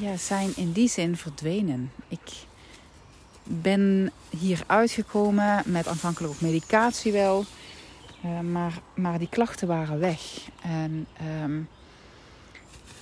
ja, 0.00 0.16
zijn 0.16 0.52
in 0.56 0.72
die 0.72 0.88
zin 0.88 1.16
verdwenen. 1.16 1.92
Ik 2.08 2.32
ben 3.42 4.12
hier 4.38 4.62
uitgekomen 4.66 5.62
met 5.66 5.86
aanvankelijk 5.86 6.32
ook 6.32 6.40
medicatie 6.40 7.12
wel. 7.12 7.44
Uh, 8.24 8.40
maar, 8.40 8.80
maar 8.94 9.18
die 9.18 9.28
klachten 9.28 9.68
waren 9.68 9.98
weg. 9.98 10.20
En 10.62 11.06
um, 11.42 11.68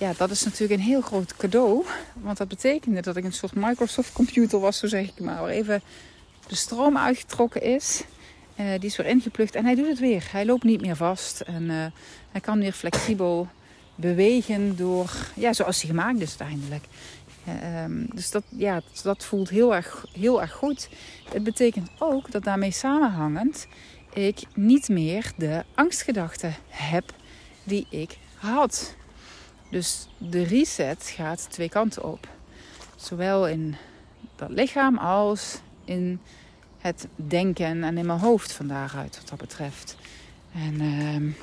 ja, 0.03 0.13
dat 0.17 0.29
is 0.29 0.43
natuurlijk 0.43 0.79
een 0.79 0.87
heel 0.87 1.01
groot 1.01 1.35
cadeau. 1.35 1.85
Want 2.13 2.37
dat 2.37 2.47
betekende 2.47 3.01
dat 3.01 3.15
ik 3.15 3.23
een 3.23 3.33
soort 3.33 3.55
Microsoft 3.55 4.13
computer 4.13 4.59
was, 4.59 4.77
zo 4.77 4.87
zeg 4.87 5.07
ik 5.07 5.19
maar. 5.19 5.41
Waar 5.41 5.49
even 5.49 5.81
de 6.47 6.55
stroom 6.55 6.97
uitgetrokken 6.97 7.61
is. 7.61 8.03
Uh, 8.59 8.71
die 8.79 8.89
is 8.89 8.97
weer 8.97 9.05
ingeplucht 9.05 9.55
en 9.55 9.65
hij 9.65 9.75
doet 9.75 9.87
het 9.87 9.99
weer. 9.99 10.27
Hij 10.31 10.45
loopt 10.45 10.63
niet 10.63 10.81
meer 10.81 10.95
vast 10.95 11.41
en 11.41 11.63
uh, 11.63 11.85
hij 12.31 12.41
kan 12.41 12.59
weer 12.59 12.71
flexibel 12.71 13.47
bewegen 13.95 14.75
door, 14.75 15.11
ja, 15.35 15.53
zoals 15.53 15.81
hij 15.81 15.89
gemaakt 15.89 16.19
is 16.19 16.35
uiteindelijk. 16.39 16.85
Uh, 17.47 17.83
um, 17.83 18.07
dus 18.13 18.31
dat, 18.31 18.43
ja, 18.49 18.81
dat 19.03 19.25
voelt 19.25 19.49
heel 19.49 19.75
erg, 19.75 20.05
heel 20.11 20.41
erg 20.41 20.51
goed. 20.51 20.89
Het 21.33 21.43
betekent 21.43 21.89
ook 21.99 22.31
dat 22.31 22.43
daarmee 22.43 22.71
samenhangend 22.71 23.67
ik 24.13 24.39
niet 24.55 24.89
meer 24.89 25.31
de 25.37 25.63
angstgedachten 25.75 26.55
heb 26.67 27.13
die 27.63 27.87
ik 27.89 28.17
had. 28.35 28.95
Dus 29.73 30.07
de 30.17 30.43
reset 30.43 31.13
gaat 31.15 31.47
twee 31.49 31.69
kanten 31.69 32.03
op. 32.03 32.27
Zowel 32.95 33.47
in 33.47 33.75
dat 34.35 34.49
lichaam 34.49 34.97
als 34.97 35.59
in 35.85 36.19
het 36.77 37.07
denken 37.15 37.83
en 37.83 37.97
in 37.97 38.05
mijn 38.05 38.19
hoofd 38.19 38.51
van 38.51 38.67
daaruit 38.67 39.17
wat 39.17 39.29
dat 39.29 39.37
betreft. 39.37 39.97
En 40.53 40.81
uh, 40.81 41.33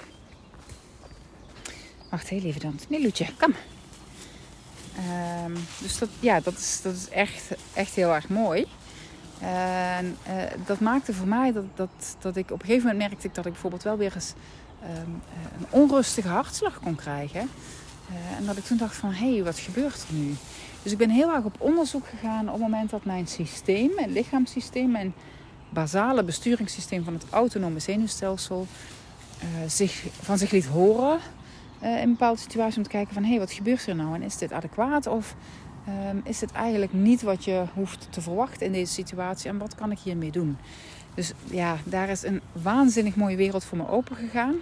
wacht 2.11 2.29
heel 2.29 2.43
even 2.43 2.61
dan. 2.61 2.79
Nee, 2.89 3.03
Loetje, 3.03 3.27
kom. 3.39 3.55
Uh, 4.97 5.57
dus 5.81 5.99
dat, 5.99 6.09
ja, 6.21 6.41
dat 6.41 6.59
is, 6.59 6.81
dat 6.83 6.95
is 6.95 7.09
echt, 7.09 7.51
echt 7.73 7.95
heel 7.95 8.15
erg 8.15 8.29
mooi. 8.29 8.67
En 9.41 10.17
uh, 10.29 10.43
dat 10.67 10.81
maakte 10.81 11.15
voor 11.15 11.29
mij 11.29 11.53
dat, 11.53 11.65
dat, 11.75 12.17
dat 12.19 12.37
ik 12.37 12.51
op 12.51 12.61
een 12.61 12.67
gegeven 12.67 12.89
moment 12.89 13.09
merkte 13.09 13.27
ik 13.27 13.35
dat 13.35 13.47
ik 13.47 13.53
bijvoorbeeld 13.53 13.83
wel 13.83 13.97
weer 13.97 14.15
eens 14.15 14.33
um, 14.83 15.23
een 15.59 15.67
onrustige 15.71 16.29
hartslag 16.29 16.81
kon 16.81 16.95
krijgen. 16.95 17.51
Uh, 18.11 18.37
en 18.39 18.47
dat 18.47 18.57
ik 18.57 18.65
toen 18.65 18.77
dacht 18.77 18.97
van, 18.97 19.13
hé, 19.13 19.33
hey, 19.33 19.45
wat 19.45 19.59
gebeurt 19.59 20.05
er 20.09 20.15
nu? 20.15 20.35
Dus 20.83 20.93
ik 20.93 20.99
ben 20.99 21.11
heel 21.11 21.35
erg 21.35 21.45
op 21.45 21.55
onderzoek 21.59 22.07
gegaan 22.07 22.47
op 22.47 22.53
het 22.53 22.63
moment 22.63 22.91
dat 22.91 23.05
mijn 23.05 23.27
systeem, 23.27 23.91
mijn 23.95 24.13
lichaamssysteem, 24.13 24.91
mijn 24.91 25.15
basale 25.69 26.25
besturingssysteem 26.25 27.05
van 27.05 27.13
het 27.13 27.25
autonome 27.31 27.79
zenuwstelsel 27.79 28.67
uh, 29.43 29.69
zich, 29.69 30.07
van 30.21 30.39
zich 30.39 30.51
liet 30.51 30.67
horen 30.67 31.19
uh, 31.83 31.97
in 31.97 32.03
een 32.03 32.11
bepaalde 32.11 32.41
situatie 32.41 32.77
om 32.77 32.83
te 32.83 32.89
kijken 32.89 33.15
van 33.15 33.23
hé, 33.23 33.29
hey, 33.29 33.39
wat 33.39 33.53
gebeurt 33.53 33.87
er 33.87 33.97
nou 33.97 34.15
en 34.15 34.23
is 34.23 34.37
dit 34.37 34.53
adequaat 34.53 35.07
of 35.07 35.35
um, 35.89 36.21
is 36.25 36.39
dit 36.39 36.53
eigenlijk 36.53 36.93
niet 36.93 37.23
wat 37.23 37.45
je 37.45 37.65
hoeft 37.75 38.07
te 38.11 38.21
verwachten 38.21 38.67
in 38.67 38.73
deze 38.73 38.93
situatie 38.93 39.51
en 39.51 39.59
wat 39.59 39.75
kan 39.75 39.91
ik 39.91 39.99
hiermee 39.99 40.31
doen? 40.31 40.57
Dus 41.15 41.33
ja, 41.51 41.77
daar 41.85 42.09
is 42.09 42.23
een 42.23 42.41
waanzinnig 42.53 43.17
mooie 43.17 43.37
wereld 43.37 43.65
voor 43.65 43.79
me 43.79 43.89
open 43.89 44.17
gegaan. 44.17 44.55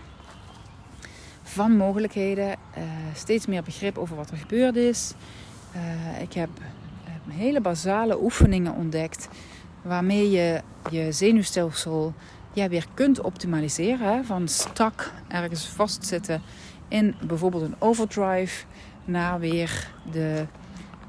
Van 1.48 1.76
mogelijkheden, 1.76 2.48
uh, 2.48 2.82
steeds 3.14 3.46
meer 3.46 3.62
begrip 3.62 3.98
over 3.98 4.16
wat 4.16 4.30
er 4.30 4.36
gebeurd 4.36 4.76
is. 4.76 5.12
ik 6.20 6.32
heb 6.32 6.48
hele 7.28 7.60
basale 7.60 8.22
oefeningen 8.22 8.74
ontdekt 8.74 9.28
waarmee 9.82 10.30
je 10.30 10.60
je 10.90 11.12
zenuwstelsel 11.12 12.14
weer 12.66 12.86
kunt 12.94 13.20
optimaliseren. 13.20 14.24
Van 14.24 14.48
stak 14.48 15.12
ergens 15.28 15.66
vastzitten 15.66 16.42
in 16.88 17.14
bijvoorbeeld 17.26 17.62
een 17.62 17.76
overdrive 17.78 18.64
naar 19.04 19.40
weer 19.40 19.90
de, 20.12 20.46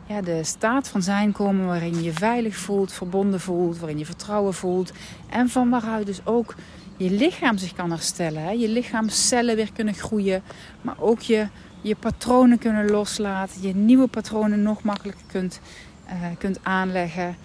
ja, 0.06 0.22
de 0.22 0.44
staat 0.44 0.88
van 0.88 1.02
zijn 1.02 1.32
komen 1.32 1.66
waarin 1.66 2.04
je 2.04 2.14
veilig 2.14 2.56
voelt, 2.56 2.92
verbonden 2.92 3.40
voelt, 3.40 3.80
waarin 3.80 3.98
je 3.98 4.06
vertrouwen 4.06 4.54
voelt. 4.54 4.92
En 5.30 5.50
van 5.50 5.70
waaruit 5.70 6.06
dus 6.06 6.26
ook 6.26 6.56
je 7.00 7.12
lichaam 7.12 7.58
zich 7.58 7.74
kan 7.74 7.90
herstellen. 7.92 8.44
Hè? 8.44 8.52
Je 8.52 8.70
lichaamcellen 8.70 9.56
weer 9.56 9.72
kunnen 9.74 9.94
groeien. 9.94 10.44
Maar 10.82 10.96
ook 11.00 11.22
je, 11.22 11.48
je 11.82 11.96
patronen 11.96 12.58
kunnen 12.58 12.90
loslaten. 12.90 13.62
Je 13.62 13.76
nieuwe 13.76 14.08
patronen 14.08 14.62
nog 14.62 14.84
makkelijker 14.84 15.26
kunt, 15.28 15.60
uh, 16.08 16.14
kunt 16.38 16.60
aanleggen. 16.62 17.36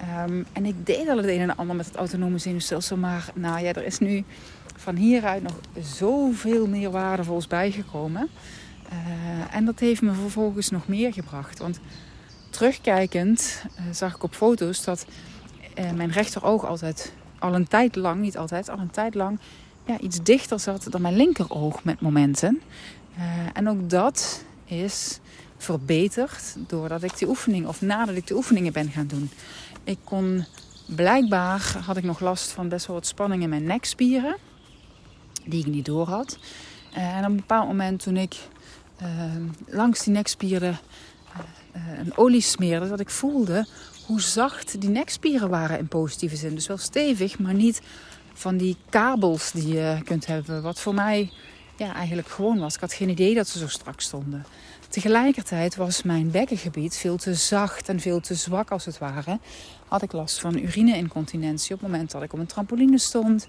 Ehm, 0.00 0.42
en 0.52 0.64
ik 0.64 0.86
deed 0.86 1.08
al 1.08 1.16
het 1.16 1.26
een 1.26 1.40
en 1.40 1.56
ander 1.56 1.76
met 1.76 1.86
het 1.86 1.94
autonome 1.94 2.38
zenuwstelsel. 2.38 2.96
Maar 2.96 3.30
nou 3.34 3.64
ja, 3.64 3.72
er 3.72 3.84
is 3.84 3.98
nu 3.98 4.24
van 4.76 4.96
hieruit 4.96 5.42
nog 5.42 5.60
zoveel 5.80 6.66
meer 6.66 6.90
waardevols 6.90 7.46
bijgekomen. 7.46 8.28
Uh, 8.92 9.56
en 9.56 9.64
dat 9.64 9.78
heeft 9.78 10.02
me 10.02 10.12
vervolgens 10.12 10.70
nog 10.70 10.88
meer 10.88 11.12
gebracht. 11.12 11.58
Want 11.58 11.80
terugkijkend 12.50 13.64
uh, 13.64 13.82
zag 13.92 14.14
ik 14.14 14.22
op 14.22 14.34
foto's 14.34 14.84
dat 14.84 15.06
mijn 15.94 16.10
rechteroog 16.10 16.64
altijd 16.64 17.12
al 17.44 17.54
een 17.54 17.68
tijd 17.68 17.96
lang, 17.96 18.20
niet 18.20 18.36
altijd, 18.36 18.68
al 18.68 18.78
een 18.78 18.90
tijd 18.90 19.14
lang 19.14 19.38
ja, 19.86 19.98
iets 20.00 20.22
dichter 20.22 20.60
zat 20.60 20.86
dan 20.90 21.02
mijn 21.02 21.16
linkeroog 21.16 21.84
met 21.84 22.00
momenten. 22.00 22.60
en 23.52 23.68
ook 23.68 23.90
dat 23.90 24.44
is 24.64 25.20
verbeterd 25.56 26.56
doordat 26.66 27.02
ik 27.02 27.18
die 27.18 27.28
oefening, 27.28 27.66
of 27.66 27.80
nadat 27.80 28.14
ik 28.14 28.26
de 28.26 28.34
oefeningen 28.34 28.72
ben 28.72 28.90
gaan 28.90 29.06
doen. 29.06 29.30
Ik 29.84 29.98
kon 30.04 30.44
blijkbaar 30.86 31.76
had 31.84 31.96
ik 31.96 32.04
nog 32.04 32.20
last 32.20 32.50
van 32.50 32.68
best 32.68 32.86
wel 32.86 32.96
wat 32.96 33.06
spanning 33.06 33.42
in 33.42 33.48
mijn 33.48 33.64
nekspieren, 33.64 34.36
die 35.44 35.60
ik 35.60 35.66
niet 35.66 35.84
door 35.84 36.06
had. 36.06 36.38
en 36.92 37.24
op 37.24 37.30
een 37.30 37.36
bepaald 37.36 37.66
moment 37.66 38.02
toen 38.02 38.16
ik 38.16 38.36
langs 39.66 40.04
die 40.04 40.12
nekspieren 40.12 40.78
een 41.98 42.16
olie 42.16 42.40
smeerde, 42.40 42.88
dat 42.88 43.00
ik 43.00 43.10
voelde 43.10 43.66
hoe 44.06 44.20
zacht 44.20 44.80
die 44.80 44.90
nekspieren 44.90 45.48
waren 45.48 45.78
in 45.78 45.88
positieve 45.88 46.36
zin. 46.36 46.54
Dus 46.54 46.66
wel 46.66 46.78
stevig, 46.78 47.38
maar 47.38 47.54
niet 47.54 47.80
van 48.32 48.56
die 48.56 48.76
kabels 48.88 49.50
die 49.52 49.68
je 49.68 49.98
kunt 50.04 50.26
hebben. 50.26 50.62
Wat 50.62 50.80
voor 50.80 50.94
mij 50.94 51.30
ja, 51.76 51.94
eigenlijk 51.94 52.28
gewoon 52.28 52.58
was. 52.58 52.74
Ik 52.74 52.80
had 52.80 52.92
geen 52.92 53.08
idee 53.08 53.34
dat 53.34 53.48
ze 53.48 53.58
zo 53.58 53.68
strak 53.68 54.00
stonden. 54.00 54.46
Tegelijkertijd 54.88 55.76
was 55.76 56.02
mijn 56.02 56.30
bekkengebied 56.30 56.96
veel 56.96 57.16
te 57.16 57.34
zacht 57.34 57.88
en 57.88 58.00
veel 58.00 58.20
te 58.20 58.34
zwak 58.34 58.70
als 58.70 58.84
het 58.84 58.98
ware. 58.98 59.38
Had 59.88 60.02
ik 60.02 60.12
last 60.12 60.40
van 60.40 60.58
urine-incontinentie 60.58 61.74
op 61.74 61.80
het 61.80 61.90
moment 61.90 62.10
dat 62.10 62.22
ik 62.22 62.32
op 62.32 62.38
een 62.38 62.46
trampoline 62.46 62.98
stond. 62.98 63.46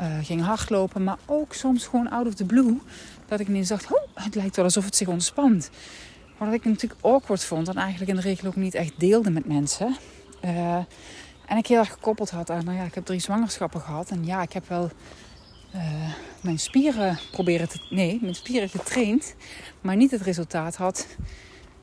Uh, 0.00 0.18
ging 0.22 0.42
hardlopen, 0.42 1.04
maar 1.04 1.18
ook 1.26 1.54
soms 1.54 1.86
gewoon 1.86 2.10
out 2.10 2.26
of 2.26 2.34
the 2.34 2.44
blue. 2.44 2.78
Dat 3.26 3.40
ik 3.40 3.48
ineens 3.48 3.68
dacht, 3.68 3.92
oh, 3.92 4.02
het 4.14 4.34
lijkt 4.34 4.56
wel 4.56 4.64
alsof 4.64 4.84
het 4.84 4.96
zich 4.96 5.08
ontspant. 5.08 5.70
Wat 6.38 6.52
ik 6.52 6.64
natuurlijk 6.64 7.00
awkward 7.04 7.44
vond 7.44 7.68
en 7.68 7.76
eigenlijk 7.76 8.10
in 8.10 8.16
de 8.16 8.22
regel 8.22 8.48
ook 8.48 8.56
niet 8.56 8.74
echt 8.74 8.92
deelde 8.96 9.30
met 9.30 9.46
mensen. 9.46 9.96
Uh, 10.44 10.76
en 11.46 11.56
ik 11.56 11.66
heel 11.66 11.78
erg 11.78 11.90
gekoppeld 11.90 12.30
had 12.30 12.50
aan, 12.50 12.64
nou 12.64 12.76
ja, 12.76 12.84
ik 12.84 12.94
heb 12.94 13.04
drie 13.04 13.20
zwangerschappen 13.20 13.80
gehad. 13.80 14.10
En 14.10 14.24
ja, 14.24 14.42
ik 14.42 14.52
heb 14.52 14.68
wel 14.68 14.90
uh, 15.74 16.12
mijn 16.40 16.58
spieren 16.58 17.18
proberen 17.30 17.68
te... 17.68 17.86
Nee, 17.90 18.18
mijn 18.20 18.34
spieren 18.34 18.68
getraind. 18.68 19.34
Maar 19.80 19.96
niet 19.96 20.10
het 20.10 20.20
resultaat 20.20 20.76
had 20.76 21.06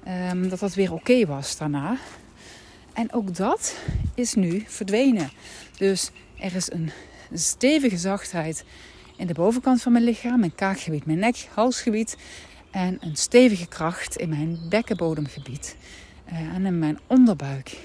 um, 0.07 0.49
dat 0.49 0.59
dat 0.59 0.73
weer 0.73 0.93
oké 0.93 1.25
was 1.25 1.57
daarna. 1.57 1.97
En 2.93 3.13
ook 3.13 3.35
dat 3.35 3.75
is 4.15 4.33
nu 4.33 4.63
verdwenen. 4.67 5.31
Dus 5.77 6.11
er 6.39 6.55
is 6.55 6.71
een 6.71 6.91
stevige 7.33 7.97
zachtheid 7.97 8.63
in 9.17 9.27
de 9.27 9.33
bovenkant 9.33 9.81
van 9.81 9.91
mijn 9.91 10.03
lichaam. 10.03 10.39
Mijn 10.39 10.55
kaakgebied, 10.55 11.05
mijn 11.05 11.19
nek, 11.19 11.47
halsgebied 11.53 12.17
en 12.71 12.97
een 13.01 13.15
stevige 13.15 13.67
kracht 13.67 14.15
in 14.15 14.29
mijn 14.29 14.59
bekkenbodemgebied 14.69 15.75
uh, 16.31 16.39
en 16.39 16.65
in 16.65 16.79
mijn 16.79 16.99
onderbuik. 17.07 17.77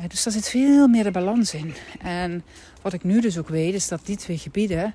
Uh, 0.00 0.08
dus 0.08 0.22
daar 0.22 0.32
zit 0.32 0.48
veel 0.48 0.88
meer 0.88 1.04
de 1.04 1.10
balans 1.10 1.54
in. 1.54 1.74
En 2.00 2.44
wat 2.82 2.92
ik 2.92 3.04
nu 3.04 3.20
dus 3.20 3.38
ook 3.38 3.48
weet, 3.48 3.74
is 3.74 3.88
dat 3.88 4.06
die 4.06 4.16
twee 4.16 4.38
gebieden, 4.38 4.94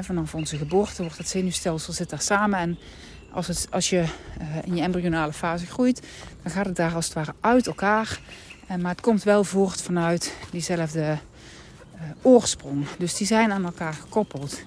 vanaf 0.00 0.34
onze 0.34 0.56
geboorte 0.56 1.02
wordt 1.02 1.18
het 1.18 1.28
zenuwstelsel 1.28 1.92
zit 1.92 2.10
daar 2.10 2.20
samen. 2.20 2.58
En 2.58 2.78
als, 3.30 3.46
het, 3.46 3.66
als 3.70 3.90
je 3.90 4.04
uh, 4.40 4.56
in 4.64 4.76
je 4.76 4.82
embryonale 4.82 5.32
fase 5.32 5.66
groeit, 5.66 6.02
dan 6.42 6.52
gaat 6.52 6.66
het 6.66 6.76
daar 6.76 6.94
als 6.94 7.04
het 7.04 7.14
ware 7.14 7.34
uit 7.40 7.66
elkaar. 7.66 8.20
maar 8.80 8.90
het 8.90 9.00
komt 9.00 9.22
wel 9.22 9.44
voort 9.44 9.82
vanuit 9.82 10.34
diezelfde 10.50 11.18
oorsprong. 12.22 12.86
Dus 12.98 13.16
die 13.16 13.26
zijn 13.26 13.52
aan 13.52 13.64
elkaar 13.64 13.92
gekoppeld. 13.92 14.62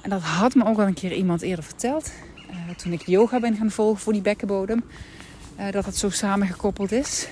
En 0.00 0.10
dat 0.10 0.22
had 0.22 0.54
me 0.54 0.64
ook 0.64 0.78
al 0.78 0.86
een 0.86 0.94
keer 0.94 1.12
iemand 1.12 1.42
eerder 1.42 1.64
verteld. 1.64 2.12
Uh, 2.54 2.74
toen 2.74 2.92
ik 2.92 3.06
yoga 3.06 3.40
ben 3.40 3.56
gaan 3.56 3.70
volgen 3.70 4.00
voor 4.00 4.12
die 4.12 4.22
bekkenbodem. 4.22 4.84
Uh, 5.58 5.70
dat 5.70 5.84
het 5.84 5.96
zo 5.96 6.10
samengekoppeld 6.10 6.92
is. 6.92 7.28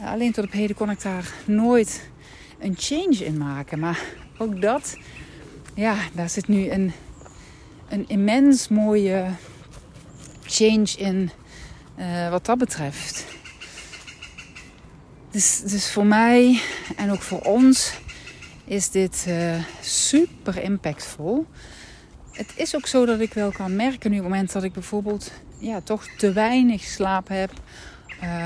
Uh, 0.00 0.10
alleen 0.10 0.32
tot 0.32 0.44
op 0.44 0.52
heden 0.52 0.76
kon 0.76 0.90
ik 0.90 1.02
daar 1.02 1.32
nooit 1.44 2.08
een 2.58 2.74
change 2.78 3.24
in 3.24 3.38
maken. 3.38 3.78
Maar 3.78 4.00
ook 4.38 4.62
dat, 4.62 4.96
ja, 5.74 5.96
daar 6.12 6.30
zit 6.30 6.48
nu 6.48 6.70
een, 6.70 6.92
een 7.88 8.08
immens 8.08 8.68
mooie 8.68 9.26
change 10.44 10.88
in 10.96 11.30
wat 12.30 12.46
dat 12.46 12.58
betreft. 12.58 13.24
Dus, 15.30 15.60
dus 15.60 15.90
voor 15.90 16.06
mij 16.06 16.60
en 16.96 17.10
ook 17.10 17.22
voor 17.22 17.40
ons 17.40 17.92
is 18.64 18.90
dit 18.90 19.26
super 19.80 20.62
impactvol 20.62 21.46
het 22.36 22.52
is 22.54 22.76
ook 22.76 22.86
zo 22.86 23.06
dat 23.06 23.20
ik 23.20 23.34
wel 23.34 23.52
kan 23.52 23.76
merken 23.76 24.10
nu 24.10 24.16
op 24.16 24.22
het 24.22 24.32
moment 24.32 24.52
dat 24.52 24.62
ik 24.62 24.72
bijvoorbeeld 24.72 25.32
ja, 25.58 25.80
toch 25.80 26.06
te 26.16 26.32
weinig 26.32 26.82
slaap 26.82 27.28
heb. 27.28 27.50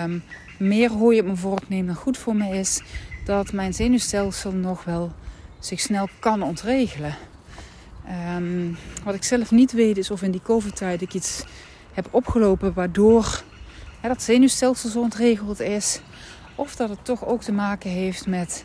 Um, 0.02 0.22
meer 0.58 0.90
hooi 0.90 1.18
op 1.18 1.24
mijn 1.24 1.36
vork 1.36 1.68
neem 1.68 1.86
dan 1.86 1.94
goed 1.94 2.18
voor 2.18 2.36
me 2.36 2.58
is. 2.58 2.82
Dat 3.24 3.52
mijn 3.52 3.74
zenuwstelsel 3.74 4.52
nog 4.52 4.84
wel 4.84 5.12
zich 5.58 5.80
snel 5.80 6.08
kan 6.18 6.42
ontregelen. 6.42 7.16
Um, 8.36 8.76
wat 9.04 9.14
ik 9.14 9.24
zelf 9.24 9.50
niet 9.50 9.72
weet 9.72 9.98
is 9.98 10.10
of 10.10 10.22
in 10.22 10.30
die 10.30 10.42
covid-tijd 10.42 11.02
ik 11.02 11.14
iets 11.14 11.44
heb 11.92 12.08
opgelopen 12.10 12.72
waardoor 12.72 13.42
dat 14.02 14.22
zenuwstelsel 14.22 14.90
zo 14.90 15.00
ontregeld 15.00 15.60
is. 15.60 16.00
Of 16.54 16.76
dat 16.76 16.88
het 16.88 17.04
toch 17.04 17.26
ook 17.26 17.42
te 17.42 17.52
maken 17.52 17.90
heeft 17.90 18.26
met 18.26 18.64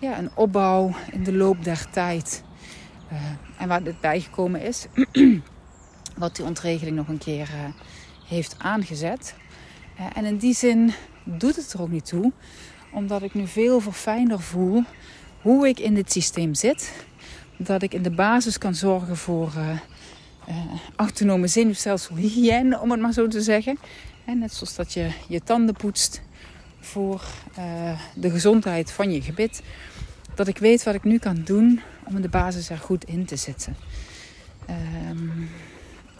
ja, 0.00 0.18
een 0.18 0.30
opbouw 0.34 0.94
in 1.12 1.24
de 1.24 1.32
loop 1.32 1.64
der 1.64 1.90
tijd. 1.90 2.42
Uh, 3.12 3.18
en 3.58 3.68
waar 3.68 3.82
dit 3.82 4.00
bijgekomen 4.00 4.60
is, 4.60 4.86
wat 6.16 6.36
die 6.36 6.44
ontregeling 6.44 6.96
nog 6.96 7.08
een 7.08 7.18
keer 7.18 7.48
uh, 7.54 7.64
heeft 8.28 8.54
aangezet. 8.58 9.34
Uh, 9.98 10.06
en 10.14 10.24
in 10.24 10.36
die 10.36 10.54
zin 10.54 10.92
doet 11.24 11.56
het 11.56 11.72
er 11.72 11.82
ook 11.82 11.90
niet 11.90 12.06
toe, 12.06 12.32
omdat 12.92 13.22
ik 13.22 13.34
nu 13.34 13.46
veel 13.46 13.80
verfijnder 13.80 14.40
voel 14.40 14.84
hoe 15.40 15.68
ik 15.68 15.78
in 15.78 15.94
dit 15.94 16.12
systeem 16.12 16.54
zit. 16.54 16.92
Dat 17.56 17.82
ik 17.82 17.94
in 17.94 18.02
de 18.02 18.10
basis 18.10 18.58
kan 18.58 18.74
zorgen 18.74 19.16
voor 19.16 19.52
autonome 20.96 21.46
zenuwstelselhygiëne, 21.46 22.80
om 22.80 22.90
het 22.90 23.00
maar 23.00 23.12
zo 23.12 23.28
te 23.28 23.40
zeggen. 23.40 23.78
En 24.24 24.38
net 24.38 24.52
zoals 24.52 24.74
dat 24.74 24.92
je 24.92 25.10
je 25.28 25.42
tanden 25.42 25.74
poetst 25.74 26.22
voor 26.80 27.24
de 28.14 28.30
gezondheid 28.30 28.92
van 28.92 29.12
je 29.12 29.22
gebit. 29.22 29.62
Dat 30.40 30.48
ik 30.48 30.58
weet 30.58 30.82
wat 30.82 30.94
ik 30.94 31.04
nu 31.04 31.18
kan 31.18 31.42
doen 31.44 31.80
om 32.04 32.20
de 32.20 32.28
basis 32.28 32.70
er 32.70 32.78
goed 32.78 33.04
in 33.04 33.24
te 33.24 33.36
zetten. 33.36 33.76
Um, 35.10 35.48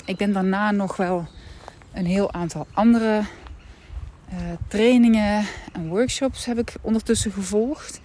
ik 0.04 0.16
ben 0.16 0.33
daarna 0.33 0.70
nog 0.70 0.96
wel 0.96 1.28
een 1.92 2.06
heel 2.06 2.33
aantal 2.33 2.66
andere 2.72 3.20
uh, 4.33 4.37
trainingen 4.68 5.44
en 5.72 5.88
workshops 5.88 6.44
heb 6.44 6.59
ik 6.59 6.74
ondertussen 6.80 7.33
gevolgd. 7.33 8.00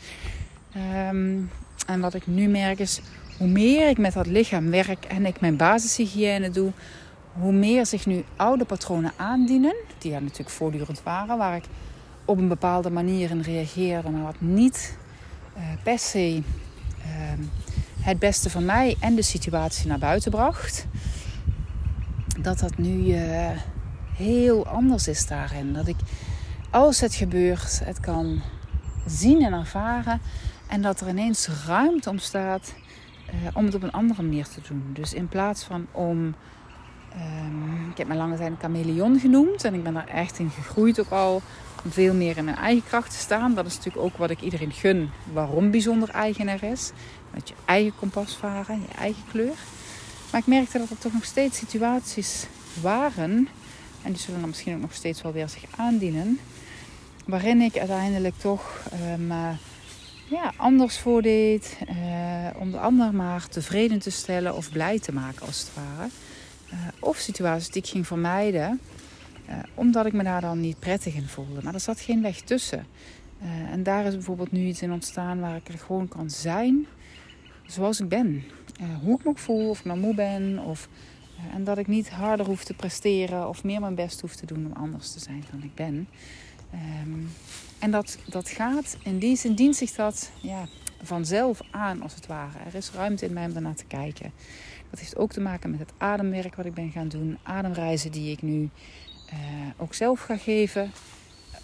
Um, 1.09 1.49
en 1.87 1.99
wat 1.99 2.13
ik 2.13 2.27
nu 2.27 2.47
merk 2.47 2.79
is, 2.79 3.01
hoe 3.37 3.47
meer 3.47 3.89
ik 3.89 3.97
met 3.97 4.13
dat 4.13 4.27
lichaam 4.27 4.69
werk 4.69 5.05
en 5.05 5.25
ik 5.25 5.41
mijn 5.41 5.57
basishygiëne 5.57 6.49
doe, 6.49 6.71
hoe 7.33 7.53
meer 7.53 7.85
zich 7.85 8.05
nu 8.05 8.23
oude 8.35 8.65
patronen 8.65 9.11
aandienen, 9.17 9.75
die 9.97 10.13
er 10.13 10.21
natuurlijk 10.21 10.49
voortdurend 10.49 11.03
waren, 11.03 11.37
waar 11.37 11.55
ik 11.55 11.65
op 12.25 12.37
een 12.37 12.47
bepaalde 12.47 12.89
manier 12.89 13.29
in 13.29 13.41
reageerde, 13.41 14.09
maar 14.09 14.23
wat 14.23 14.41
niet 14.41 14.97
per 15.83 15.99
se 15.99 16.41
uh, 16.97 17.45
het 18.01 18.19
beste 18.19 18.49
van 18.49 18.65
mij 18.65 18.95
en 18.99 19.15
de 19.15 19.21
situatie 19.21 19.87
naar 19.87 19.99
buiten 19.99 20.31
bracht. 20.31 20.85
Dat 22.39 22.59
dat 22.59 22.77
nu 22.77 22.97
uh, 22.97 23.49
heel 24.15 24.67
anders 24.67 25.07
is 25.07 25.27
daarin. 25.27 25.73
Dat 25.73 25.87
ik, 25.87 25.95
als 26.69 26.99
het 26.99 27.15
gebeurt, 27.15 27.81
het 27.83 27.99
kan 27.99 28.41
zien 29.05 29.41
en 29.41 29.53
ervaren. 29.53 30.21
En 30.67 30.81
dat 30.81 31.01
er 31.01 31.09
ineens 31.09 31.49
ruimte 31.65 32.09
ontstaat 32.09 32.73
uh, 33.27 33.33
om 33.53 33.65
het 33.65 33.75
op 33.75 33.83
een 33.83 33.91
andere 33.91 34.21
manier 34.21 34.47
te 34.47 34.61
doen. 34.67 34.89
Dus 34.93 35.13
in 35.13 35.27
plaats 35.27 35.63
van 35.63 35.87
om. 35.91 36.35
Um, 37.15 37.89
ik 37.91 37.97
heb 37.97 38.07
me 38.07 38.15
lange 38.15 38.37
tijd 38.37 38.51
een 38.51 38.57
chameleon 38.59 39.19
genoemd. 39.19 39.63
En 39.63 39.73
ik 39.73 39.83
ben 39.83 39.93
daar 39.93 40.07
echt 40.07 40.39
in 40.39 40.49
gegroeid 40.49 40.99
ook 40.99 41.09
al. 41.09 41.41
Veel 41.89 42.13
meer 42.13 42.37
in 42.37 42.45
mijn 42.45 42.57
eigen 42.57 42.83
kracht 42.87 43.11
te 43.11 43.17
staan. 43.17 43.53
Dat 43.53 43.65
is 43.65 43.75
natuurlijk 43.75 44.05
ook 44.05 44.17
wat 44.17 44.29
ik 44.29 44.41
iedereen 44.41 44.71
gun. 44.71 45.09
Waarom 45.33 45.71
bijzonder 45.71 46.09
eigenaar 46.09 46.63
is. 46.63 46.91
Met 47.33 47.47
je 47.47 47.55
eigen 47.65 47.95
kompas 47.95 48.35
varen, 48.35 48.81
je 48.81 48.97
eigen 48.97 49.23
kleur. 49.31 49.55
Maar 50.31 50.41
ik 50.41 50.47
merkte 50.47 50.77
dat 50.77 50.89
er 50.89 50.97
toch 50.97 51.13
nog 51.13 51.25
steeds 51.25 51.57
situaties 51.57 52.45
waren. 52.81 53.47
En 54.01 54.11
die 54.11 54.21
zullen 54.21 54.39
dan 54.39 54.49
misschien 54.49 54.75
ook 54.75 54.81
nog 54.81 54.93
steeds 54.93 55.21
wel 55.21 55.31
weer 55.31 55.49
zich 55.49 55.63
aandienen. 55.75 56.39
Waarin 57.25 57.61
ik 57.61 57.77
uiteindelijk 57.77 58.35
toch 58.37 58.81
um, 59.13 59.31
ja, 60.29 60.53
anders 60.55 60.97
voordeed. 60.97 61.77
Uh, 61.89 61.95
om 62.59 62.71
de 62.71 62.79
ander 62.79 63.13
maar 63.13 63.47
tevreden 63.47 63.99
te 63.99 64.09
stellen 64.09 64.55
of 64.55 64.71
blij 64.71 64.99
te 64.99 65.13
maken 65.13 65.45
als 65.45 65.59
het 65.59 65.69
ware. 65.73 66.09
Uh, 66.73 66.79
of 66.99 67.17
situaties 67.17 67.69
die 67.69 67.81
ik 67.81 67.89
ging 67.89 68.07
vermijden. 68.07 68.79
Uh, 69.49 69.55
omdat 69.73 70.05
ik 70.05 70.13
me 70.13 70.23
daar 70.23 70.41
dan 70.41 70.59
niet 70.59 70.79
prettig 70.79 71.15
in 71.15 71.27
voelde. 71.27 71.63
Maar 71.63 71.73
er 71.73 71.79
zat 71.79 71.99
geen 71.99 72.21
weg 72.21 72.41
tussen. 72.41 72.85
en 73.71 73.83
daar 73.83 74.05
is 74.05 74.13
bijvoorbeeld 74.13 74.51
nu 74.51 74.65
iets 74.65 74.81
in 74.81 74.91
ontstaan 74.91 75.39
waar 75.39 75.55
ik 75.55 75.67
er 75.67 75.77
gewoon 75.77 76.07
kan 76.07 76.29
zijn. 76.29 76.85
Zoals 77.65 77.99
ik 77.99 78.09
ben. 78.09 78.43
hoe 79.01 79.17
ik 79.17 79.23
me 79.23 79.29
ook 79.29 79.37
voel. 79.37 79.69
Of 79.69 79.79
ik 79.79 79.85
nou 79.85 79.99
moe 79.99 80.15
ben. 80.15 80.59
Of, 80.59 80.89
en 81.53 81.63
dat 81.63 81.77
ik 81.77 81.87
niet 81.87 82.09
harder 82.09 82.45
hoef 82.45 82.63
te 82.63 82.73
presteren. 82.73 83.47
Of 83.49 83.63
meer 83.63 83.79
mijn 83.79 83.95
best 83.95 84.21
hoef 84.21 84.35
te 84.35 84.45
doen 84.45 84.65
om 84.65 84.71
anders 84.73 85.11
te 85.11 85.19
zijn 85.19 85.43
dan 85.51 85.63
ik 85.63 85.75
ben. 85.75 86.07
Um, 87.03 87.29
en 87.79 87.91
dat, 87.91 88.17
dat 88.25 88.49
gaat, 88.49 88.97
in 89.03 89.19
die 89.19 89.35
zin 89.35 89.73
zich 89.73 89.91
dat 89.91 90.31
ja, 90.41 90.65
vanzelf 91.01 91.61
aan 91.71 92.01
als 92.01 92.15
het 92.15 92.27
ware. 92.27 92.57
Er 92.65 92.75
is 92.75 92.91
ruimte 92.91 93.25
in 93.25 93.33
mij 93.33 93.45
om 93.45 93.53
daarnaar 93.53 93.75
te 93.75 93.85
kijken. 93.85 94.31
Dat 94.89 94.99
heeft 94.99 95.17
ook 95.17 95.31
te 95.31 95.41
maken 95.41 95.71
met 95.71 95.79
het 95.79 95.93
ademwerk 95.97 96.55
wat 96.55 96.65
ik 96.65 96.73
ben 96.73 96.91
gaan 96.91 97.07
doen. 97.07 97.37
Ademreizen 97.43 98.11
die 98.11 98.31
ik 98.31 98.41
nu 98.41 98.69
uh, 99.33 99.37
ook 99.77 99.93
zelf 99.93 100.21
ga 100.21 100.37
geven. 100.37 100.91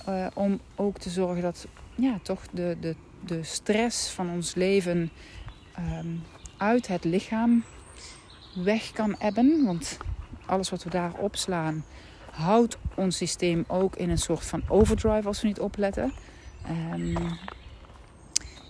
Uh, 0.10 0.28
om 0.34 0.60
ook 0.76 0.98
te 0.98 1.10
zorgen 1.10 1.42
dat 1.42 1.68
ja, 1.96 2.20
toch 2.24 2.42
de, 2.52 2.78
de, 2.80 2.96
de 3.26 3.44
stress 3.44 4.10
van 4.10 4.30
ons 4.30 4.56
leven 4.56 5.12
um, 5.80 6.24
uit 6.58 6.88
het 6.88 7.04
lichaam 7.04 7.64
weg 8.56 8.92
kan 8.92 9.16
ebben. 9.20 9.66
Want 9.66 9.98
alles 10.46 10.70
wat 10.70 10.84
we 10.84 10.90
daar 10.90 11.14
opslaan, 11.14 11.84
houdt 12.32 12.78
ons 12.96 13.18
systeem 13.18 13.64
ook 13.68 13.96
in 13.96 14.10
een 14.10 14.18
soort 14.18 14.46
van 14.46 14.64
overdrive 14.68 15.28
als 15.28 15.42
we 15.42 15.48
niet 15.48 15.60
opletten. 15.60 16.14
Um, 16.94 17.16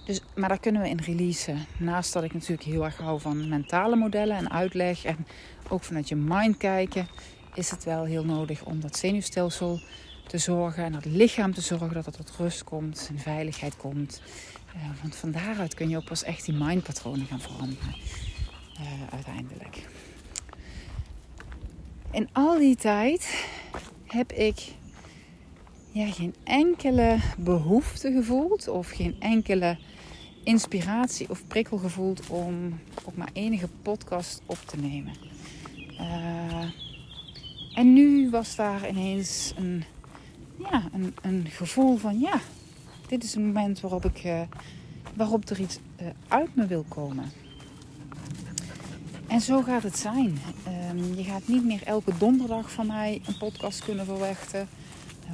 dus, 0.05 0.21
maar 0.35 0.49
daar 0.49 0.59
kunnen 0.59 0.81
we 0.81 0.89
in 0.89 0.99
releasen. 0.99 1.65
Naast 1.77 2.13
dat 2.13 2.23
ik 2.23 2.33
natuurlijk 2.33 2.63
heel 2.63 2.83
erg 2.85 2.97
hou 2.97 3.19
van 3.19 3.49
mentale 3.49 3.95
modellen 3.95 4.37
en 4.37 4.51
uitleg 4.51 5.03
en 5.03 5.27
ook 5.69 5.83
vanuit 5.83 6.09
je 6.09 6.15
mind 6.15 6.57
kijken, 6.57 7.07
is 7.53 7.69
het 7.69 7.83
wel 7.83 8.03
heel 8.03 8.25
nodig 8.25 8.63
om 8.63 8.79
dat 8.79 8.97
zenuwstelsel 8.97 9.79
te 10.27 10.37
zorgen 10.37 10.83
en 10.83 10.91
dat 10.91 11.05
lichaam 11.05 11.53
te 11.53 11.61
zorgen 11.61 11.93
dat 11.93 12.05
het 12.05 12.15
tot 12.15 12.31
rust 12.37 12.63
komt, 12.63 13.07
in 13.11 13.19
veiligheid 13.19 13.77
komt. 13.77 14.21
Uh, 14.75 14.81
want 15.01 15.15
van 15.15 15.31
daaruit 15.31 15.73
kun 15.73 15.89
je 15.89 15.97
ook 15.97 16.05
pas 16.05 16.23
echt 16.23 16.45
die 16.45 16.55
mindpatronen 16.55 17.25
gaan 17.25 17.41
veranderen. 17.41 17.95
Uh, 18.79 18.87
uiteindelijk. 19.11 19.87
In 22.11 22.29
al 22.31 22.57
die 22.57 22.75
tijd 22.75 23.45
heb 24.05 24.31
ik 24.31 24.73
ja, 25.91 26.11
geen 26.11 26.35
enkele 26.43 27.17
behoefte 27.37 28.11
gevoeld 28.11 28.67
of 28.67 28.89
geen 28.89 29.15
enkele 29.19 29.77
inspiratie 30.43 31.29
of 31.29 31.47
prikkel 31.47 31.77
gevoeld 31.77 32.27
om 32.27 32.79
ook 33.05 33.15
maar 33.15 33.29
enige 33.33 33.67
podcast 33.81 34.41
op 34.45 34.59
te 34.65 34.77
nemen. 34.77 35.13
Uh, 35.99 36.63
en 37.73 37.93
nu 37.93 38.29
was 38.29 38.55
daar 38.55 38.89
ineens 38.89 39.53
een, 39.57 39.83
ja, 40.57 40.83
een, 40.93 41.15
een 41.21 41.47
gevoel 41.49 41.97
van 41.97 42.19
ja, 42.19 42.39
dit 43.07 43.23
is 43.23 43.35
een 43.35 43.45
moment 43.45 43.79
waarop, 43.79 44.05
ik, 44.05 44.23
uh, 44.23 44.41
waarop 45.15 45.49
er 45.49 45.59
iets 45.59 45.79
uh, 46.01 46.07
uit 46.27 46.55
me 46.55 46.67
wil 46.67 46.85
komen. 46.87 47.31
En 49.27 49.41
zo 49.41 49.61
gaat 49.61 49.83
het 49.83 49.97
zijn. 49.97 50.39
Um, 50.89 51.15
je 51.15 51.23
gaat 51.23 51.47
niet 51.47 51.65
meer 51.65 51.83
elke 51.83 52.17
donderdag 52.17 52.71
van 52.71 52.87
mij 52.87 53.21
een 53.25 53.37
podcast 53.37 53.83
kunnen 53.83 54.05
verwachten. 54.05 54.67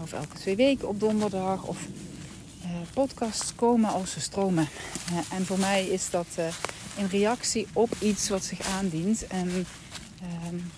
Of 0.01 0.13
elke 0.13 0.37
twee 0.37 0.55
weken 0.55 0.87
op 0.87 0.99
donderdag. 0.99 1.63
Of 1.63 1.87
podcasts 2.93 3.55
komen 3.55 3.89
als 3.89 4.11
ze 4.11 4.19
stromen. 4.19 4.67
En 5.31 5.45
voor 5.45 5.59
mij 5.59 5.87
is 5.87 6.09
dat 6.09 6.27
in 6.97 7.05
reactie 7.05 7.67
op 7.73 7.89
iets 7.99 8.29
wat 8.29 8.43
zich 8.43 8.67
aandient. 8.67 9.27
En 9.27 9.65
um, 10.47 10.71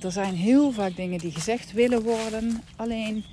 er 0.00 0.12
zijn 0.12 0.34
heel 0.34 0.72
vaak 0.72 0.96
dingen 0.96 1.18
die 1.18 1.32
gezegd 1.32 1.72
willen 1.72 2.02
worden. 2.02 2.62
Alleen 2.76 3.24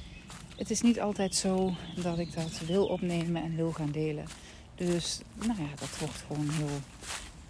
het 0.55 0.69
is 0.69 0.81
niet 0.81 1.01
altijd 1.01 1.35
zo 1.35 1.73
dat 1.95 2.19
ik 2.19 2.33
dat 2.33 2.59
wil 2.65 2.85
opnemen 2.85 3.43
en 3.43 3.55
wil 3.55 3.71
gaan 3.71 3.91
delen. 3.91 4.25
Dus 4.75 5.19
nou 5.35 5.61
ja, 5.61 5.69
dat 5.79 5.99
wordt 5.99 6.23
gewoon 6.27 6.49
heel 6.49 6.79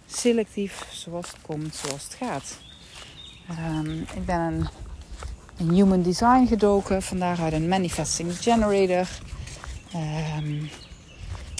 selectief 0.06 0.86
zoals 0.90 1.26
het 1.26 1.40
komt, 1.40 1.74
zoals 1.74 2.04
het 2.04 2.14
gaat. 2.14 2.58
Um, 3.50 4.00
ik 4.00 4.24
ben 4.24 4.70
een, 5.56 5.70
human 5.74 6.02
design 6.02 6.46
gedoken, 6.46 7.02
vandaar 7.02 7.40
uit 7.40 7.52
een 7.52 7.68
manifesting 7.68 8.38
generator. 8.38 9.08
Um, 9.94 10.70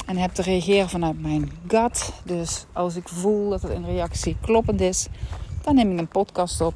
en 0.06 0.16
heb 0.16 0.32
te 0.32 0.42
reageren 0.42 0.88
vanuit 0.88 1.20
mijn 1.20 1.50
gut. 1.66 2.12
Dus 2.24 2.66
als 2.72 2.96
ik 2.96 3.08
voel 3.08 3.50
dat 3.50 3.62
het 3.62 3.72
een 3.72 3.84
reactie 3.84 4.36
kloppend 4.40 4.80
is, 4.80 5.06
dan 5.62 5.74
neem 5.74 5.92
ik 5.92 5.98
een 5.98 6.08
podcast 6.08 6.60
op. 6.60 6.74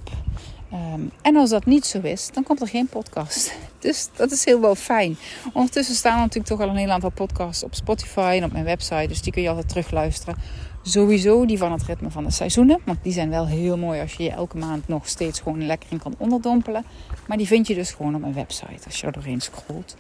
Um, 0.73 1.11
en 1.23 1.37
als 1.37 1.51
dat 1.51 1.65
niet 1.65 1.87
zo 1.87 2.01
is, 2.01 2.31
dan 2.33 2.43
komt 2.43 2.61
er 2.61 2.69
geen 2.69 2.87
podcast. 2.87 3.53
Dus 3.79 4.09
dat 4.17 4.31
is 4.31 4.45
heel 4.45 4.61
wel 4.61 4.75
fijn. 4.75 5.17
Ondertussen 5.53 5.95
staan 5.95 6.15
er 6.15 6.19
natuurlijk 6.19 6.47
toch 6.47 6.61
al 6.61 6.69
een 6.69 6.77
heel 6.77 6.91
aantal 6.91 7.11
podcasts 7.11 7.63
op 7.63 7.75
Spotify 7.75 8.35
en 8.37 8.45
op 8.45 8.53
mijn 8.53 8.65
website. 8.65 9.07
Dus 9.09 9.23
die 9.23 9.33
kun 9.33 9.43
je 9.43 9.49
altijd 9.49 9.69
terugluisteren. 9.69 10.35
Sowieso 10.83 11.47
die 11.47 11.59
van 11.59 11.73
het 11.73 11.83
ritme 11.83 12.11
van 12.11 12.25
de 12.25 12.31
seizoenen. 12.31 12.81
Want 12.85 12.99
die 13.03 13.13
zijn 13.13 13.31
wel 13.31 13.47
heel 13.47 13.79
mooi 13.79 14.01
als 14.01 14.13
je 14.15 14.23
je 14.23 14.31
elke 14.31 14.57
maand 14.57 14.89
nog 14.89 15.09
steeds 15.09 15.41
gewoon 15.41 15.67
lekker 15.67 15.89
in 15.93 15.99
kan 15.99 16.15
onderdompelen. 16.19 16.85
Maar 17.27 17.37
die 17.37 17.47
vind 17.47 17.67
je 17.67 17.75
dus 17.75 17.91
gewoon 17.91 18.15
op 18.15 18.21
mijn 18.21 18.35
website 18.35 18.85
als 18.85 19.01
je 19.01 19.07
er 19.07 19.13
doorheen 19.13 19.41
scrolt. 19.41 19.97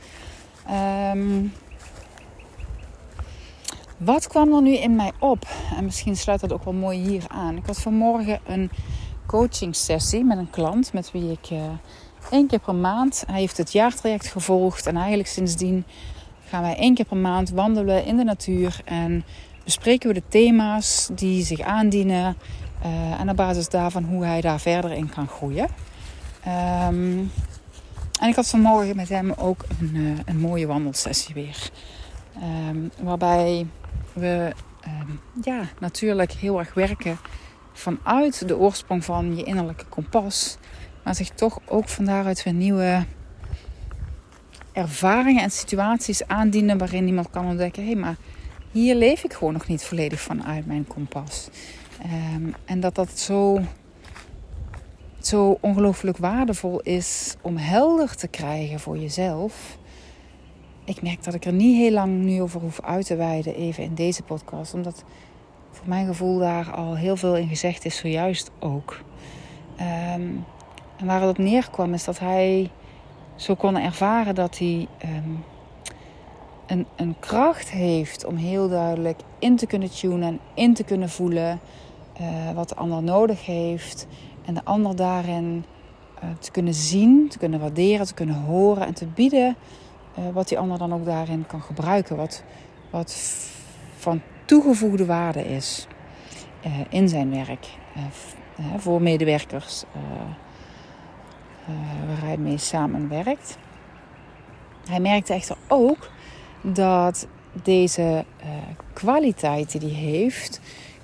Um, 1.14 1.52
wat 3.96 4.26
kwam 4.26 4.54
er 4.54 4.62
nu 4.62 4.76
in 4.76 4.96
mij 4.96 5.12
op? 5.18 5.46
En 5.76 5.84
misschien 5.84 6.16
sluit 6.16 6.40
dat 6.40 6.52
ook 6.52 6.64
wel 6.64 6.72
mooi 6.72 6.98
hier 6.98 7.24
aan. 7.28 7.56
Ik 7.56 7.66
had 7.66 7.80
vanmorgen 7.80 8.40
een 8.46 8.70
coaching 9.32 9.76
sessie 9.76 10.24
met 10.24 10.38
een 10.38 10.50
klant 10.50 10.92
met 10.92 11.10
wie 11.10 11.30
ik 11.30 11.50
uh, 11.50 11.62
één 12.30 12.46
keer 12.46 12.58
per 12.58 12.74
maand. 12.74 13.24
Hij 13.26 13.40
heeft 13.40 13.56
het 13.56 13.72
jaartraject 13.72 14.26
gevolgd 14.26 14.86
en 14.86 14.96
eigenlijk 14.96 15.28
sindsdien 15.28 15.84
gaan 16.48 16.62
wij 16.62 16.76
één 16.76 16.94
keer 16.94 17.04
per 17.04 17.16
maand 17.16 17.50
wandelen 17.50 18.04
in 18.04 18.16
de 18.16 18.24
natuur 18.24 18.80
en 18.84 19.24
bespreken 19.64 20.08
we 20.08 20.14
de 20.14 20.22
thema's 20.28 21.08
die 21.12 21.44
zich 21.44 21.60
aandienen 21.60 22.36
uh, 22.84 23.20
en 23.20 23.30
op 23.30 23.36
basis 23.36 23.68
daarvan 23.68 24.04
hoe 24.04 24.24
hij 24.24 24.40
daar 24.40 24.60
verder 24.60 24.92
in 24.92 25.08
kan 25.08 25.28
groeien. 25.28 25.68
Um, 26.88 27.30
en 28.20 28.28
ik 28.28 28.34
had 28.34 28.48
vanmorgen 28.48 28.96
met 28.96 29.08
hem 29.08 29.32
ook 29.32 29.64
een, 29.80 29.94
uh, 29.94 30.18
een 30.24 30.38
mooie 30.38 30.66
wandelsessie 30.66 31.34
weer. 31.34 31.70
Um, 32.68 32.90
waarbij 33.00 33.66
we 34.12 34.52
um, 34.86 35.20
ja, 35.42 35.62
natuurlijk 35.78 36.32
heel 36.32 36.58
erg 36.58 36.74
werken 36.74 37.18
vanuit 37.72 38.48
de 38.48 38.58
oorsprong 38.58 39.04
van 39.04 39.36
je 39.36 39.42
innerlijke 39.42 39.84
kompas. 39.84 40.56
Maar 41.04 41.14
zich 41.14 41.30
toch 41.30 41.58
ook 41.66 41.88
van 41.88 42.04
daaruit 42.04 42.42
weer 42.42 42.54
nieuwe 42.54 43.04
ervaringen 44.72 45.42
en 45.42 45.50
situaties 45.50 46.26
aandienen 46.26 46.78
waarin 46.78 47.06
iemand 47.06 47.30
kan 47.30 47.46
ontdekken: 47.46 47.82
hé, 47.82 47.90
hey, 47.90 48.00
maar 48.00 48.16
hier 48.70 48.94
leef 48.94 49.24
ik 49.24 49.32
gewoon 49.32 49.52
nog 49.52 49.66
niet 49.66 49.84
volledig 49.84 50.20
vanuit 50.20 50.66
mijn 50.66 50.86
kompas. 50.86 51.48
Um, 52.34 52.54
en 52.64 52.80
dat 52.80 52.94
dat 52.94 53.18
zo, 53.18 53.60
zo 55.20 55.58
ongelooflijk 55.60 56.16
waardevol 56.16 56.80
is 56.80 57.36
om 57.40 57.56
helder 57.56 58.16
te 58.16 58.28
krijgen 58.28 58.80
voor 58.80 58.98
jezelf. 58.98 59.78
Ik 60.84 61.02
merk 61.02 61.24
dat 61.24 61.34
ik 61.34 61.44
er 61.44 61.52
niet 61.52 61.76
heel 61.76 61.90
lang 61.90 62.22
nu 62.22 62.42
over 62.42 62.60
hoef 62.60 62.80
uit 62.80 63.06
te 63.06 63.16
wijden, 63.16 63.54
even 63.54 63.84
in 63.84 63.94
deze 63.94 64.22
podcast. 64.22 64.74
Omdat 64.74 65.04
mijn 65.84 66.06
gevoel 66.06 66.38
daar 66.38 66.70
al 66.70 66.96
heel 66.96 67.16
veel 67.16 67.36
in 67.36 67.48
gezegd 67.48 67.84
is, 67.84 67.96
zojuist 67.96 68.50
ook. 68.58 69.00
Um, 69.80 70.44
en 70.96 71.06
waar 71.06 71.20
het 71.20 71.30
op 71.30 71.38
neerkwam 71.38 71.94
is 71.94 72.04
dat 72.04 72.18
hij 72.18 72.70
zo 73.36 73.54
kon 73.54 73.78
ervaren 73.78 74.34
dat 74.34 74.58
hij 74.58 74.88
um, 75.04 75.44
een, 76.66 76.86
een 76.96 77.16
kracht 77.20 77.70
heeft 77.70 78.24
om 78.24 78.36
heel 78.36 78.68
duidelijk 78.68 79.20
in 79.38 79.56
te 79.56 79.66
kunnen 79.66 79.90
tunen 79.90 80.22
en 80.22 80.40
in 80.54 80.74
te 80.74 80.84
kunnen 80.84 81.10
voelen 81.10 81.60
uh, 82.20 82.50
wat 82.54 82.68
de 82.68 82.74
ander 82.74 83.02
nodig 83.02 83.46
heeft. 83.46 84.06
En 84.44 84.54
de 84.54 84.64
ander 84.64 84.96
daarin 84.96 85.64
uh, 86.22 86.30
te 86.38 86.50
kunnen 86.50 86.74
zien, 86.74 87.28
te 87.28 87.38
kunnen 87.38 87.60
waarderen, 87.60 88.06
te 88.06 88.14
kunnen 88.14 88.40
horen 88.40 88.86
en 88.86 88.94
te 88.94 89.06
bieden 89.06 89.56
uh, 90.18 90.24
wat 90.32 90.48
die 90.48 90.58
ander 90.58 90.78
dan 90.78 90.94
ook 90.94 91.04
daarin 91.04 91.46
kan 91.46 91.62
gebruiken. 91.62 92.16
Wat, 92.16 92.42
wat 92.90 93.16
van 93.96 94.20
toegevoegde 94.52 95.04
waarde 95.04 95.44
is 95.44 95.86
in 96.88 97.08
zijn 97.08 97.30
werk 97.30 97.66
voor 98.76 99.02
medewerkers 99.02 99.84
waar 102.06 102.20
hij 102.20 102.36
mee 102.36 102.58
samenwerkt. 102.58 103.58
Hij 104.88 105.00
merkte 105.00 105.34
echter 105.34 105.56
ook 105.68 106.10
dat 106.60 107.26
deze 107.62 108.24
kwaliteit 108.92 109.80
die 109.80 109.90
hij 109.90 110.00
heeft, 110.00 110.60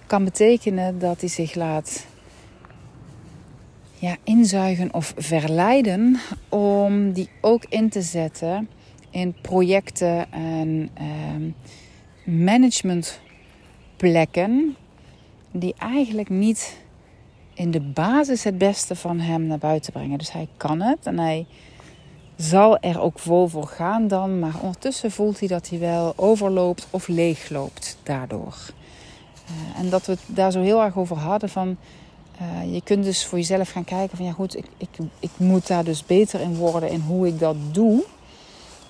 kan 0.07 0.25
betekenen 0.25 0.99
dat 0.99 1.21
hij 1.21 1.29
zich 1.29 1.55
laat 1.55 2.07
ja, 3.95 4.17
inzuigen 4.25 4.95
of 4.95 5.15
verleiden 5.17 6.17
om 6.49 7.13
die 7.13 7.29
ook 7.41 7.65
in 7.69 7.89
te 7.89 8.03
zetten 8.03 8.69
in 9.11 9.35
projecten 9.41 10.33
en 10.33 10.91
uh, 11.01 11.53
managementplekken 14.03 14.77
die 15.51 15.75
eigenlijk 15.79 16.29
niet 16.29 16.77
in 17.55 17.71
de 17.71 17.81
basis 17.81 18.45
het 18.45 18.59
beste 18.59 18.97
van 18.97 19.21
hem 19.21 19.47
naar 19.47 19.59
buiten 19.59 19.93
brengen. 19.93 20.19
Dus 20.19 20.33
hij 20.33 20.49
kan 20.57 20.81
het 20.81 20.99
en 21.07 21.19
hij 21.19 21.47
zal 22.37 22.79
er 22.79 23.01
ook 23.01 23.19
vol 23.19 23.49
voor 23.49 23.67
gaan 23.67 24.09
dan, 24.09 24.39
maar 24.39 24.55
ondertussen 24.61 25.11
voelt 25.11 25.39
hij 25.39 25.49
dat 25.49 25.69
hij 25.69 25.79
wel 25.79 26.13
overloopt 26.17 26.87
of 26.91 27.09
leegloopt 27.09 27.97
daardoor. 28.03 28.57
Uh, 29.51 29.81
en 29.81 29.91
dat 29.91 30.07
we 30.07 30.13
het 30.13 30.21
daar 30.27 30.53
zo 30.53 30.61
heel 30.61 30.83
erg 30.83 30.97
over 30.97 31.17
hadden 31.17 31.49
van 31.49 31.77
uh, 32.41 32.75
je 32.75 32.83
kunt 32.83 33.05
dus 33.05 33.27
voor 33.27 33.39
jezelf 33.39 33.71
gaan 33.71 33.85
kijken 33.85 34.17
van 34.17 34.27
ja 34.27 34.33
goed, 34.33 34.57
ik, 34.57 34.67
ik, 34.77 34.89
ik 35.19 35.31
moet 35.37 35.67
daar 35.67 35.85
dus 35.85 36.05
beter 36.05 36.41
in 36.41 36.57
worden 36.57 36.91
in 36.91 37.01
hoe 37.01 37.27
ik 37.27 37.39
dat 37.39 37.57
doe. 37.73 38.05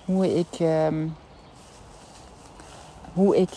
Hoe 0.04 0.38
ik, 0.38 0.60
um, 0.60 1.14
hoe 3.12 3.36
ik 3.36 3.50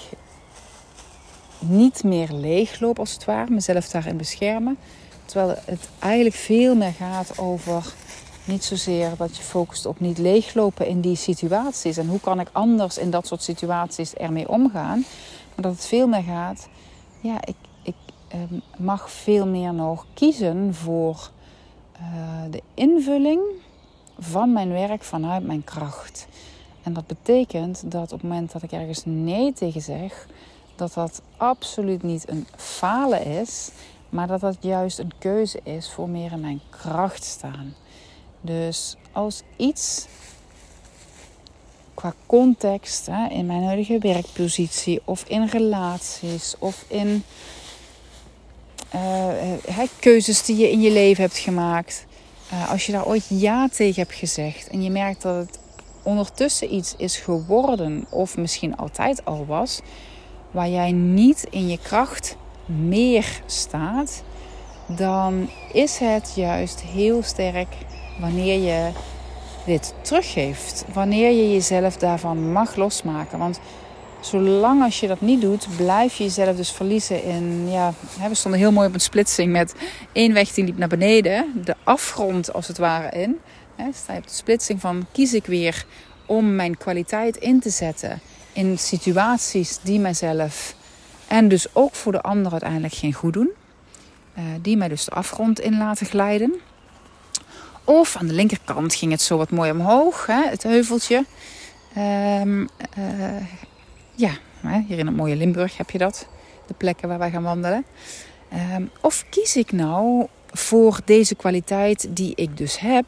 niet 1.62 2.04
meer 2.04 2.32
leegloop 2.32 3.00
als 3.00 3.13
het 3.13 3.26
ware, 3.26 3.52
mezelf 3.52 3.88
daarin 3.88 4.17
beschermen. 4.17 4.78
Terwijl 5.26 5.58
het 5.65 5.89
eigenlijk 6.00 6.36
veel 6.36 6.76
meer 6.76 6.93
gaat 6.93 7.38
over 7.38 7.93
niet 8.45 8.63
zozeer 8.63 9.12
dat 9.17 9.38
je 9.38 9.43
focust 9.43 9.86
op 9.86 10.00
niet 10.00 10.17
leeglopen 10.17 10.88
in 10.88 11.02
die 11.02 11.15
situaties. 11.15 11.97
En 11.97 12.08
hoe 12.08 12.19
kan 12.19 12.39
ik 12.39 12.50
anders 12.52 12.97
in 12.97 13.10
dat 13.10 13.28
soort 13.28 13.43
situaties 13.43 14.13
ermee 14.13 14.50
omgaan. 14.50 15.06
Maar 15.56 15.65
dat 15.65 15.71
het 15.71 15.86
veel 15.86 16.08
meer 16.08 16.24
gaat, 16.24 16.67
ja, 17.19 17.38
ik, 17.45 17.56
ik 17.84 17.95
eh, 18.28 18.39
mag 18.78 19.12
veel 19.12 19.47
meer 19.47 19.74
nog 19.74 20.06
kiezen 20.13 20.74
voor 20.74 21.30
uh, 22.00 22.52
de 22.52 22.62
invulling 22.74 23.41
van 24.19 24.54
mijn 24.54 24.71
werk 24.71 25.04
vanuit 25.04 25.45
mijn 25.45 25.63
kracht. 25.63 26.28
En 26.84 26.93
dat 26.93 27.08
betekent 27.08 27.91
dat 27.91 28.12
op 28.12 28.21
het 28.21 28.30
moment 28.30 28.52
dat 28.52 28.63
ik 28.63 28.71
ergens 28.71 29.02
nee 29.06 29.54
tegen 29.54 29.82
zeg, 29.82 30.28
dat 30.82 30.94
dat 30.94 31.22
absoluut 31.38 32.04
niet 32.04 32.30
een 32.30 32.48
falen 32.56 33.26
is, 33.26 33.70
maar 34.10 34.28
dat 34.28 34.39
dat 34.39 34.58
juist 34.60 35.00
een 35.00 35.12
keuze 35.20 35.60
is 35.63 35.91
voor 35.91 36.10
meer 36.10 36.32
in 36.32 36.39
mijn 36.39 36.62
kracht 36.70 37.24
staan. 37.24 37.76
Dus 38.41 38.96
als 39.12 39.41
iets 39.56 40.08
qua 41.94 42.13
context, 42.26 43.06
hè, 43.06 43.28
in 43.28 43.46
mijn 43.46 43.63
huidige 43.63 43.98
werkpositie 44.00 45.02
of 45.06 45.24
in 45.28 45.46
relaties 45.46 46.56
of 46.60 46.86
in 46.88 47.24
uh, 48.96 49.82
keuzes 50.00 50.46
die 50.46 50.58
je 50.58 50.72
in 50.72 50.82
je 50.82 50.91
leven 50.91 51.24
hebt 51.24 51.38
gemaakt, 51.38 52.06
uh, 52.54 52.72
als 52.72 52.86
je 52.86 52.91
daar 52.91 53.06
ooit 53.06 53.26
ja 53.30 53.70
tegen 53.70 54.02
hebt 54.02 54.15
gezegd 54.15 54.67
en 54.67 54.84
je 54.84 54.89
merkt 54.89 55.22
dat 55.22 55.36
het 55.36 55.60
ondertussen 56.04 56.74
iets 56.74 56.94
is 56.98 57.17
geworden 57.17 58.06
of 58.10 58.38
misschien 58.38 58.78
altijd 58.78 59.26
al 59.26 59.46
was, 59.46 59.82
waar 60.52 60.70
jij 60.70 60.92
niet 60.92 61.48
in 61.50 61.68
je 61.68 61.80
kracht 61.82 62.38
meer 62.66 63.42
staat, 63.46 64.24
dan 64.88 65.50
is 65.74 65.98
het 65.98 66.32
juist 66.36 66.82
heel 66.82 67.24
sterk 67.24 67.76
wanneer 68.20 68.60
je 68.60 68.92
dit 69.66 69.94
teruggeeft. 70.02 70.86
Wanneer 70.94 71.32
je 71.32 71.52
jezelf 71.52 71.98
daarvan 71.98 72.52
mag 72.52 72.76
losmaken. 72.76 73.40
Want 73.40 73.60
zolang 74.20 74.84
als 74.84 75.00
je 75.00 75.08
dat 75.08 75.22
niet 75.22 75.42
doet, 75.42 75.68
blijf 75.78 76.18
je 76.18 76.24
jezelf 76.24 76.56
dus 76.56 76.72
verliezen 76.72 77.24
in. 77.24 77.70
Ja, 77.70 77.94
we 78.30 78.36
stonden 78.36 78.60
heel 78.60 78.72
mooi 78.72 78.88
op 78.88 78.94
een 78.94 79.00
splitsing 79.00 79.52
met 79.52 79.76
één 80.12 80.34
weg 80.34 80.54
die 80.54 80.64
liep 80.66 80.78
naar 80.78 80.88
beneden, 80.88 81.62
de 81.66 81.76
afgrond 81.84 82.54
als 82.54 82.68
het 82.68 82.78
ware 82.78 83.22
in. 83.22 83.40
Sta 83.94 84.14
je 84.14 84.22
de 84.22 84.30
splitsing 84.30 84.82
van 84.82 85.06
kies 85.12 85.34
ik 85.34 85.46
weer 85.46 85.86
om 86.26 86.56
mijn 86.56 86.78
kwaliteit 86.78 87.38
in 87.38 87.60
te 87.60 87.70
zetten 87.70 88.22
in 88.54 88.78
situaties 88.78 89.80
die 89.82 90.00
mijzelf 90.00 90.76
en 91.28 91.48
dus 91.48 91.76
ook 91.76 91.96
voor 91.96 92.12
de 92.12 92.22
ander 92.22 92.52
uiteindelijk 92.52 92.94
geen 92.94 93.14
goed 93.14 93.34
doen. 93.34 93.50
Uh, 94.38 94.44
die 94.62 94.78
mij 94.78 94.88
dus 94.88 95.06
de 95.06 95.12
afgrond 95.12 95.60
in 95.60 95.78
laten 95.78 96.06
glijden. 96.06 96.54
Of 97.84 98.16
aan 98.16 98.28
de 98.28 98.34
linkerkant 98.34 98.96
ging 98.96 99.12
het 99.12 99.22
zo 99.22 99.38
wat 99.38 99.50
mooi 99.50 99.72
omhoog, 99.72 100.26
hè, 100.26 100.50
het 100.50 100.64
heuveltje. 100.64 101.26
Um, 101.98 102.70
uh, 102.98 103.42
ja, 104.16 104.32
hier 104.88 104.98
in 104.98 105.06
het 105.06 105.16
mooie 105.16 105.36
Limburg 105.36 105.78
heb 105.78 105.90
je 105.90 105.98
dat. 105.98 106.28
De 106.68 106.74
plekken 106.74 107.08
waar 107.08 107.20
wij 107.20 107.32
gaan 107.32 107.44
wandelen. 107.44 107.86
Um, 108.76 108.90
of 109.02 109.26
kies 109.30 109.56
ik 109.56 109.72
nou 109.72 110.28
voor 110.52 111.00
deze 111.06 111.36
kwaliteit 111.36 112.08
die 112.10 112.36
ik 112.36 112.58
dus 112.58 112.80
heb 112.80 113.06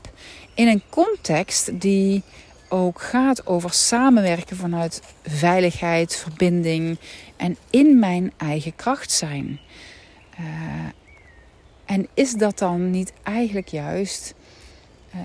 in 0.53 0.67
een 0.67 0.81
context 0.89 1.81
die 1.81 2.23
ook 2.73 3.01
gaat 3.01 3.47
over 3.47 3.73
samenwerken 3.73 4.57
vanuit 4.57 5.01
veiligheid, 5.23 6.15
verbinding 6.15 6.97
en 7.35 7.57
in 7.69 7.99
mijn 7.99 8.33
eigen 8.37 8.75
kracht 8.75 9.11
zijn. 9.11 9.59
Uh, 10.39 10.45
en 11.85 12.07
is 12.13 12.33
dat 12.33 12.57
dan 12.57 12.89
niet 12.89 13.13
eigenlijk 13.23 13.67
juist 13.67 14.33
uh, 15.15 15.21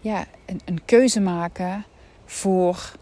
ja, 0.00 0.24
een, 0.46 0.60
een, 0.64 0.84
keuze 0.84 1.20
maken 1.20 1.84
voor 2.24 2.92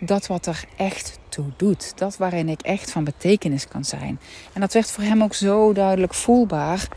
dat 0.00 0.26
wat 0.26 0.46
er 0.46 0.64
echt 0.76 1.18
toe 1.28 1.46
doet? 1.56 1.98
Dat 1.98 2.16
waarin 2.16 2.48
ik 2.48 2.60
echt 2.60 2.90
van 2.90 3.04
betekenis 3.04 3.68
kan 3.68 3.84
zijn. 3.84 4.20
En 4.52 4.60
dat 4.60 4.72
werd 4.72 4.90
voor 4.90 5.04
hem 5.04 5.22
ook 5.22 5.34
zo 5.34 5.72
duidelijk 5.72 6.14
voelbaar 6.14 6.88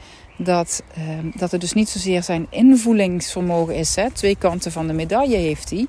dat, 0.43 0.83
uh, 0.97 1.03
dat 1.35 1.51
het 1.51 1.61
dus 1.61 1.73
niet 1.73 1.89
zozeer 1.89 2.23
zijn 2.23 2.47
invoelingsvermogen 2.49 3.75
is. 3.75 3.95
Hè? 3.95 4.11
Twee 4.11 4.35
kanten 4.35 4.71
van 4.71 4.87
de 4.87 4.93
medaille 4.93 5.37
heeft 5.37 5.69
hij. 5.69 5.87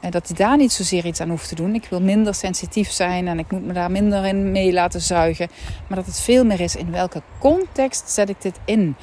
En 0.00 0.10
dat 0.10 0.26
hij 0.26 0.36
daar 0.36 0.56
niet 0.56 0.72
zozeer 0.72 1.06
iets 1.06 1.20
aan 1.20 1.28
hoeft 1.28 1.48
te 1.48 1.54
doen. 1.54 1.74
Ik 1.74 1.86
wil 1.90 2.00
minder 2.00 2.34
sensitief 2.34 2.90
zijn 2.90 3.28
en 3.28 3.38
ik 3.38 3.50
moet 3.50 3.64
me 3.64 3.72
daar 3.72 3.90
minder 3.90 4.24
in 4.24 4.52
mee 4.52 4.72
laten 4.72 5.00
zuigen. 5.00 5.48
Maar 5.88 5.98
dat 5.98 6.06
het 6.06 6.20
veel 6.20 6.44
meer 6.44 6.60
is 6.60 6.76
in 6.76 6.90
welke 6.90 7.22
context 7.38 8.10
zet 8.10 8.28
ik 8.28 8.42
dit 8.42 8.58
in. 8.64 8.96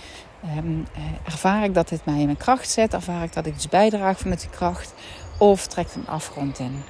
Um, 0.58 0.86
ervaar 1.26 1.64
ik 1.64 1.74
dat 1.74 1.90
dit 1.90 2.06
mij 2.06 2.20
in 2.20 2.26
mijn 2.26 2.38
kracht 2.38 2.70
zet? 2.70 2.94
Ervaar 2.94 3.24
ik 3.24 3.34
dat 3.34 3.46
ik 3.46 3.56
iets 3.56 3.70
bijdraag 3.70 4.20
vanuit 4.20 4.40
die 4.40 4.50
kracht? 4.50 4.94
Of 5.38 5.68
trekt 5.68 5.96
een 5.96 6.08
afgrond 6.08 6.60
in? 6.60 6.84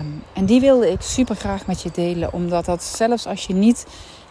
Um, 0.00 0.22
en 0.34 0.46
die 0.46 0.60
wilde 0.60 0.90
ik 0.90 1.00
super 1.00 1.36
graag 1.36 1.66
met 1.66 1.82
je 1.82 1.90
delen. 1.92 2.32
Omdat 2.32 2.64
dat 2.64 2.84
zelfs 2.84 3.26
als 3.26 3.46
je 3.46 3.54
niet 3.54 3.86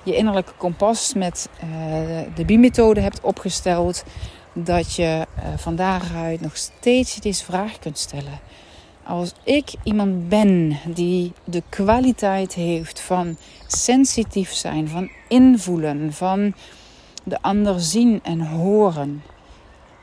je 0.06 0.16
innerlijke 0.16 0.54
kompas 0.58 1.14
met 1.14 1.50
uh, 1.64 1.70
de 2.36 2.46
B-methode 2.46 3.00
hebt 3.00 3.22
opgesteld, 3.22 4.04
dat 4.54 4.94
je 4.94 5.26
uh, 5.38 5.44
van 5.56 5.76
daaruit 5.76 6.42
nog 6.42 6.58
steeds 6.58 7.16
deze 7.16 7.44
vraag 7.44 7.80
kunt 7.80 7.98
stellen. 7.98 8.40
Als 9.04 9.34
ik 9.44 9.74
iemand 9.84 10.30
ben 10.30 10.80
die 10.86 11.34
de 11.44 11.64
kwaliteit 11.70 12.54
heeft 12.54 13.00
van 13.00 13.38
sensitief 13.68 14.54
zijn, 14.54 14.88
van 14.88 15.10
invoelen, 15.28 16.14
van 16.14 16.54
de 17.24 17.42
ander 17.42 17.80
zien 17.80 18.20
en 18.24 18.40
horen, 18.48 19.24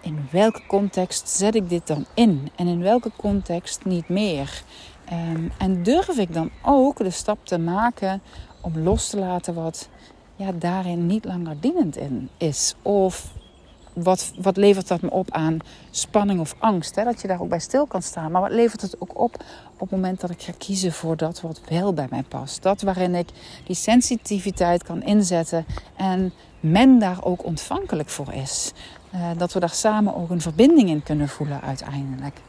in 0.00 0.28
welke 0.30 0.62
context 0.66 1.28
zet 1.28 1.54
ik 1.54 1.68
dit 1.68 1.86
dan 1.86 2.06
in 2.14 2.50
en 2.56 2.66
in 2.66 2.82
welke 2.82 3.10
context 3.16 3.84
niet 3.84 4.08
meer? 4.08 4.62
Um, 5.12 5.52
en 5.58 5.82
durf 5.82 6.18
ik 6.18 6.34
dan 6.34 6.50
ook 6.62 6.96
de 6.96 7.10
stap 7.10 7.38
te 7.42 7.58
maken 7.58 8.22
om 8.62 8.78
los 8.78 9.08
te 9.08 9.18
laten 9.18 9.54
wat 9.54 9.88
ja, 10.36 10.52
daarin 10.52 11.06
niet 11.06 11.24
langer 11.24 11.56
dienend 11.60 11.96
in 11.96 12.28
is. 12.36 12.74
Of 12.82 13.32
wat, 13.92 14.32
wat 14.40 14.56
levert 14.56 14.88
dat 14.88 15.00
me 15.00 15.10
op 15.10 15.30
aan 15.30 15.58
spanning 15.90 16.40
of 16.40 16.54
angst? 16.58 16.94
Hè? 16.94 17.04
Dat 17.04 17.20
je 17.20 17.28
daar 17.28 17.40
ook 17.40 17.48
bij 17.48 17.60
stil 17.60 17.86
kan 17.86 18.02
staan. 18.02 18.30
Maar 18.30 18.40
wat 18.40 18.50
levert 18.50 18.80
het 18.80 18.96
ook 18.98 19.20
op 19.20 19.44
op 19.74 19.90
het 19.90 20.00
moment 20.00 20.20
dat 20.20 20.30
ik 20.30 20.42
ga 20.42 20.52
kiezen 20.58 20.92
voor 20.92 21.16
dat 21.16 21.40
wat 21.40 21.60
wel 21.68 21.92
bij 21.92 22.06
mij 22.10 22.22
past? 22.22 22.62
Dat 22.62 22.82
waarin 22.82 23.14
ik 23.14 23.28
die 23.66 23.76
sensitiviteit 23.76 24.82
kan 24.82 25.02
inzetten 25.02 25.66
en 25.96 26.32
men 26.60 26.98
daar 26.98 27.24
ook 27.24 27.44
ontvankelijk 27.44 28.08
voor 28.08 28.32
is. 28.32 28.72
Uh, 29.14 29.30
dat 29.36 29.52
we 29.52 29.60
daar 29.60 29.70
samen 29.70 30.16
ook 30.16 30.30
een 30.30 30.40
verbinding 30.40 30.88
in 30.88 31.02
kunnen 31.02 31.28
voelen 31.28 31.60
uiteindelijk 31.60 32.40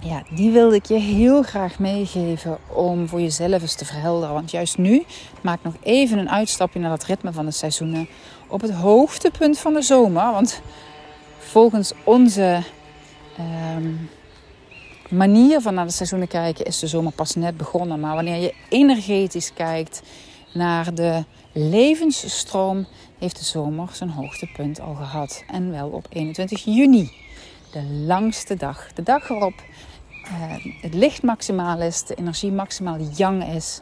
ja, 0.00 0.22
die 0.30 0.50
wilde 0.50 0.74
ik 0.74 0.86
je 0.86 0.98
heel 0.98 1.42
graag 1.42 1.78
meegeven 1.78 2.58
om 2.66 3.08
voor 3.08 3.20
jezelf 3.20 3.62
eens 3.62 3.74
te 3.74 3.84
verhelderen. 3.84 4.34
Want 4.34 4.50
juist 4.50 4.78
nu 4.78 5.04
maak 5.40 5.62
nog 5.62 5.74
even 5.82 6.18
een 6.18 6.30
uitstapje 6.30 6.80
naar 6.80 6.90
dat 6.90 7.04
ritme 7.04 7.32
van 7.32 7.44
de 7.44 7.50
seizoenen. 7.50 8.08
Op 8.48 8.60
het 8.60 8.70
hoogtepunt 8.70 9.58
van 9.58 9.74
de 9.74 9.82
zomer. 9.82 10.32
Want 10.32 10.62
volgens 11.38 11.92
onze 12.04 12.62
um, 13.76 14.10
manier 15.08 15.60
van 15.60 15.74
naar 15.74 15.86
de 15.86 15.92
seizoenen 15.92 16.28
kijken 16.28 16.64
is 16.64 16.78
de 16.78 16.86
zomer 16.86 17.12
pas 17.12 17.34
net 17.34 17.56
begonnen. 17.56 18.00
Maar 18.00 18.14
wanneer 18.14 18.40
je 18.42 18.54
energetisch 18.68 19.52
kijkt 19.54 20.02
naar 20.52 20.94
de 20.94 21.24
levensstroom, 21.52 22.86
heeft 23.18 23.38
de 23.38 23.44
zomer 23.44 23.88
zijn 23.92 24.10
hoogtepunt 24.10 24.80
al 24.80 24.94
gehad. 24.94 25.44
En 25.50 25.70
wel 25.70 25.88
op 25.88 26.06
21 26.08 26.64
juni. 26.64 27.12
De 27.72 27.82
langste 27.84 28.56
dag. 28.56 28.92
De 28.94 29.02
dag 29.02 29.28
waarop 29.28 29.54
uh, 30.24 30.30
het 30.80 30.94
licht 30.94 31.22
maximaal 31.22 31.80
is, 31.80 32.04
de 32.04 32.14
energie 32.14 32.52
maximaal 32.52 32.98
yang 33.16 33.54
is. 33.54 33.80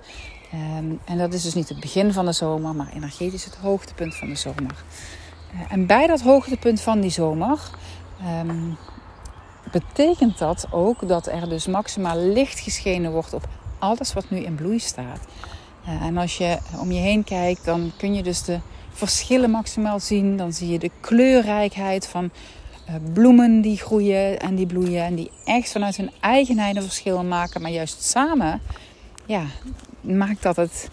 Um, 0.54 1.00
en 1.04 1.18
dat 1.18 1.32
is 1.32 1.42
dus 1.42 1.54
niet 1.54 1.68
het 1.68 1.80
begin 1.80 2.12
van 2.12 2.24
de 2.24 2.32
zomer, 2.32 2.74
maar 2.74 2.92
energetisch 2.94 3.44
het 3.44 3.56
hoogtepunt 3.56 4.14
van 4.14 4.28
de 4.28 4.34
zomer. 4.34 4.84
Uh, 5.54 5.72
en 5.72 5.86
bij 5.86 6.06
dat 6.06 6.20
hoogtepunt 6.20 6.80
van 6.80 7.00
die 7.00 7.10
zomer 7.10 7.58
um, 8.40 8.76
betekent 9.72 10.38
dat 10.38 10.66
ook 10.70 11.08
dat 11.08 11.26
er 11.26 11.48
dus 11.48 11.66
maximaal 11.66 12.16
licht 12.16 12.60
geschenen 12.60 13.12
wordt 13.12 13.32
op 13.32 13.48
alles 13.78 14.12
wat 14.12 14.30
nu 14.30 14.38
in 14.38 14.54
bloei 14.54 14.78
staat. 14.78 15.20
En 16.00 16.16
als 16.16 16.38
je 16.38 16.58
om 16.80 16.92
je 16.92 17.00
heen 17.00 17.24
kijkt, 17.24 17.64
dan 17.64 17.92
kun 17.96 18.14
je 18.14 18.22
dus 18.22 18.42
de 18.42 18.58
verschillen 18.92 19.50
maximaal 19.50 20.00
zien. 20.00 20.36
Dan 20.36 20.52
zie 20.52 20.68
je 20.68 20.78
de 20.78 20.90
kleurrijkheid 21.00 22.06
van 22.06 22.30
bloemen 23.12 23.60
die 23.60 23.76
groeien 23.76 24.38
en 24.38 24.54
die 24.54 24.66
bloeien. 24.66 25.04
En 25.04 25.14
die 25.14 25.30
echt 25.44 25.72
vanuit 25.72 25.96
hun 25.96 26.10
eigenheid 26.20 26.76
een 26.76 26.82
verschil 26.82 27.24
maken. 27.24 27.62
Maar 27.62 27.70
juist 27.70 28.02
samen, 28.02 28.60
ja, 29.26 29.44
maakt 30.00 30.42
dat 30.42 30.56
het, 30.56 30.88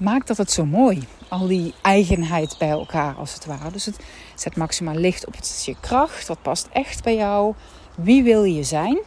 maakt 0.00 0.26
dat 0.26 0.36
het 0.36 0.50
zo 0.50 0.64
mooi. 0.64 1.06
Al 1.28 1.46
die 1.46 1.74
eigenheid 1.82 2.56
bij 2.58 2.70
elkaar 2.70 3.14
als 3.14 3.34
het 3.34 3.44
ware. 3.44 3.70
Dus 3.70 3.84
het 3.84 3.98
zet 4.34 4.56
maximaal 4.56 4.94
licht 4.94 5.26
op 5.26 5.36
het 5.36 5.62
je 5.64 5.76
kracht. 5.80 6.28
Wat 6.28 6.42
past 6.42 6.68
echt 6.72 7.02
bij 7.04 7.14
jou. 7.16 7.54
Wie 7.94 8.22
wil 8.22 8.44
je 8.44 8.62
zijn? 8.62 8.98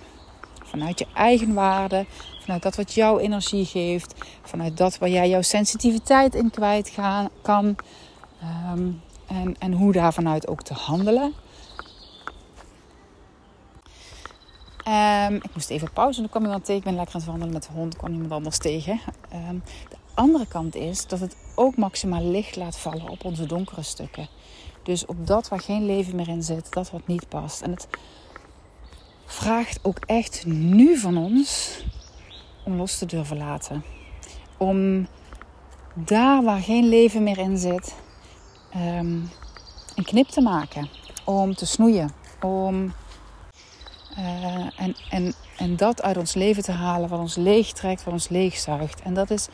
Vanuit 0.64 1.00
je 1.00 1.08
eigen 1.14 1.54
waarde, 1.54 2.06
vanuit 2.42 2.64
dat 2.64 2.76
wat 2.76 2.94
jouw 2.94 3.20
energie 3.20 3.66
geeft, 3.66 4.14
vanuit 4.42 4.78
dat 4.78 4.98
waar 4.98 5.10
jij 5.10 5.30
jouw 5.30 5.42
sensitiviteit 5.42 6.36
in 6.36 6.50
kwijt 6.50 6.94
kan. 7.42 7.76
Ehm, 8.42 8.90
en, 9.28 9.56
en 9.60 9.74
hoe 9.74 9.92
daar 9.92 10.14
vanuit 10.14 10.48
ook 10.48 10.62
te 10.62 10.74
handelen. 10.74 11.34
Um, 14.88 15.36
ik 15.36 15.54
moest 15.54 15.70
even 15.70 15.94
pauze, 15.94 16.20
dan 16.20 16.30
kwam 16.30 16.44
iemand 16.44 16.66
tegen. 16.66 16.80
Ik 16.80 16.84
ben 16.84 16.96
lekker 16.96 17.16
aan 17.16 17.22
het 17.22 17.30
wandelen 17.30 17.54
met 17.54 17.64
de 17.64 17.74
hond, 17.74 17.98
kwam 17.98 18.14
iemand 18.14 18.32
anders 18.32 18.58
tegen. 18.58 19.00
Um, 19.50 19.64
de 19.90 19.96
andere 20.14 20.48
kant 20.48 20.76
is 20.76 21.08
dat 21.08 21.20
het 21.20 21.38
ook 21.56 21.76
maximaal 21.76 22.24
licht 22.24 22.56
laat 22.56 22.78
vallen 22.78 23.10
op 23.10 23.26
onze 23.26 23.46
donkere 23.46 23.84
stukken. 23.84 24.28
Dus 24.84 25.06
op 25.06 25.28
dat 25.28 25.48
waar 25.48 25.60
geen 25.60 25.86
leven 25.86 26.16
meer 26.16 26.28
in 26.28 26.44
zit, 26.44 26.74
dat 26.74 26.92
wat 26.92 27.08
niet 27.08 27.30
past. 27.30 27.62
En 27.62 27.72
het 27.72 27.88
vraagt 29.26 29.80
ook 29.82 29.98
echt 30.06 30.46
nu 30.46 30.98
van 30.98 31.18
ons 31.18 31.80
om 32.64 32.76
los 32.76 32.98
te 32.98 33.06
durven 33.06 33.38
laten. 33.38 33.84
Om 34.58 35.08
daar 35.94 36.44
waar 36.44 36.62
geen 36.62 36.90
leven 36.90 37.24
meer 37.24 37.38
in 37.38 37.58
zit, 37.58 37.96
um, 38.76 39.30
een 39.96 40.04
knip 40.04 40.28
te 40.28 40.42
maken. 40.42 40.90
Om 41.26 41.56
te 41.56 41.66
snoeien. 41.66 42.12
Om, 42.42 42.94
uh, 44.18 44.70
en, 44.76 44.96
en, 45.10 45.34
en 45.58 45.76
dat 45.76 46.02
uit 46.02 46.18
ons 46.18 46.34
leven 46.34 46.64
te 46.64 46.72
halen 46.72 47.10
wat 47.10 47.20
ons 47.20 47.36
leegtrekt, 47.36 48.04
wat 48.04 48.14
ons 48.14 48.30
leegzuigt. 48.30 49.02
En 49.02 49.14
dat 49.14 49.30
is 49.30 49.48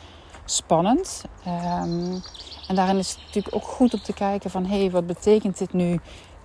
spannend. 0.44 1.24
Um, 1.46 2.22
en 2.68 2.74
daarin 2.74 2.98
is 2.98 3.10
het 3.10 3.18
natuurlijk 3.26 3.54
ook 3.54 3.64
goed 3.64 3.94
om 3.94 4.02
te 4.02 4.12
kijken 4.12 4.50
van... 4.50 4.66
hé, 4.66 4.78
hey, 4.78 4.90
wat 4.90 5.06
betekent 5.06 5.58
dit 5.58 5.72
nu 5.72 5.92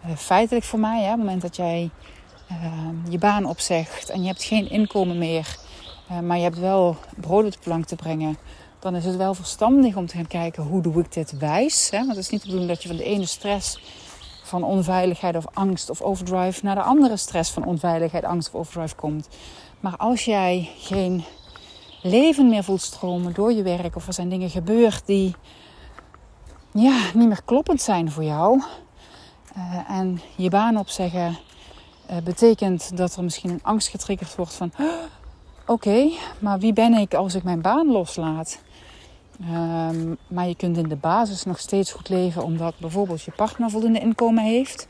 uh, 0.05 0.15
feitelijk 0.15 0.65
voor 0.65 0.79
mij? 0.79 0.99
Hè? 0.99 1.05
Op 1.05 1.11
het 1.11 1.19
moment 1.19 1.41
dat 1.41 1.55
jij 1.55 1.89
uh, 2.51 2.87
je 3.09 3.17
baan 3.17 3.45
opzegt 3.45 4.09
en 4.09 4.21
je 4.21 4.27
hebt 4.27 4.43
geen 4.43 4.69
inkomen 4.69 5.17
meer... 5.17 5.57
Uh, 6.11 6.19
maar 6.19 6.37
je 6.37 6.43
hebt 6.43 6.59
wel 6.59 6.97
brood 7.15 7.45
op 7.45 7.51
de 7.51 7.59
plank 7.59 7.85
te 7.85 7.95
brengen... 7.95 8.37
dan 8.79 8.95
is 8.95 9.05
het 9.05 9.15
wel 9.15 9.33
verstandig 9.33 9.95
om 9.95 10.05
te 10.05 10.15
gaan 10.15 10.27
kijken 10.27 10.63
hoe 10.63 10.81
doe 10.81 10.99
ik 10.99 11.13
dit 11.13 11.37
wijs. 11.37 11.89
Hè? 11.91 11.97
Want 11.97 12.09
het 12.09 12.17
is 12.17 12.29
niet 12.29 12.41
de 12.41 12.47
bedoeling 12.47 12.73
dat 12.73 12.81
je 12.81 12.87
van 12.87 12.97
de 12.97 13.03
ene 13.03 13.25
stress 13.25 13.79
van 14.49 14.63
onveiligheid 14.63 15.35
of 15.35 15.45
angst 15.53 15.89
of 15.89 16.01
overdrive... 16.01 16.65
naar 16.65 16.75
de 16.75 16.81
andere 16.81 17.17
stress 17.17 17.51
van 17.51 17.65
onveiligheid, 17.65 18.23
angst 18.23 18.47
of 18.47 18.59
overdrive 18.59 18.95
komt. 18.95 19.29
Maar 19.79 19.97
als 19.97 20.25
jij 20.25 20.69
geen 20.77 21.23
leven 22.01 22.49
meer 22.49 22.63
voelt 22.63 22.81
stromen 22.81 23.33
door 23.33 23.53
je 23.53 23.63
werk... 23.63 23.95
of 23.95 24.07
er 24.07 24.13
zijn 24.13 24.29
dingen 24.29 24.49
gebeurd 24.49 25.05
die 25.05 25.35
ja, 26.71 26.99
niet 27.13 27.27
meer 27.27 27.43
kloppend 27.45 27.81
zijn 27.81 28.11
voor 28.11 28.23
jou. 28.23 28.61
Uh, 29.57 29.89
en 29.89 30.21
je 30.35 30.49
baan 30.49 30.77
opzeggen 30.77 31.37
uh, 32.09 32.17
betekent 32.17 32.97
dat 32.97 33.15
er 33.15 33.23
misschien 33.23 33.49
een 33.49 33.63
angst 33.63 33.87
getriggerd 33.87 34.35
wordt 34.35 34.53
van... 34.53 34.71
Oké, 35.65 36.09
maar 36.39 36.59
wie 36.59 36.73
ben 36.73 36.93
ik 36.93 37.13
als 37.13 37.35
ik 37.35 37.43
mijn 37.43 37.61
baan 37.61 37.91
loslaat? 37.91 38.59
Um, 39.41 40.17
maar 40.27 40.47
je 40.47 40.55
kunt 40.55 40.77
in 40.77 40.89
de 40.89 40.95
basis 40.95 41.43
nog 41.43 41.59
steeds 41.59 41.91
goed 41.91 42.09
leven 42.09 42.43
omdat 42.43 42.73
bijvoorbeeld 42.77 43.21
je 43.21 43.31
partner 43.31 43.69
voldoende 43.69 43.99
inkomen 43.99 44.43
heeft. 44.43 44.87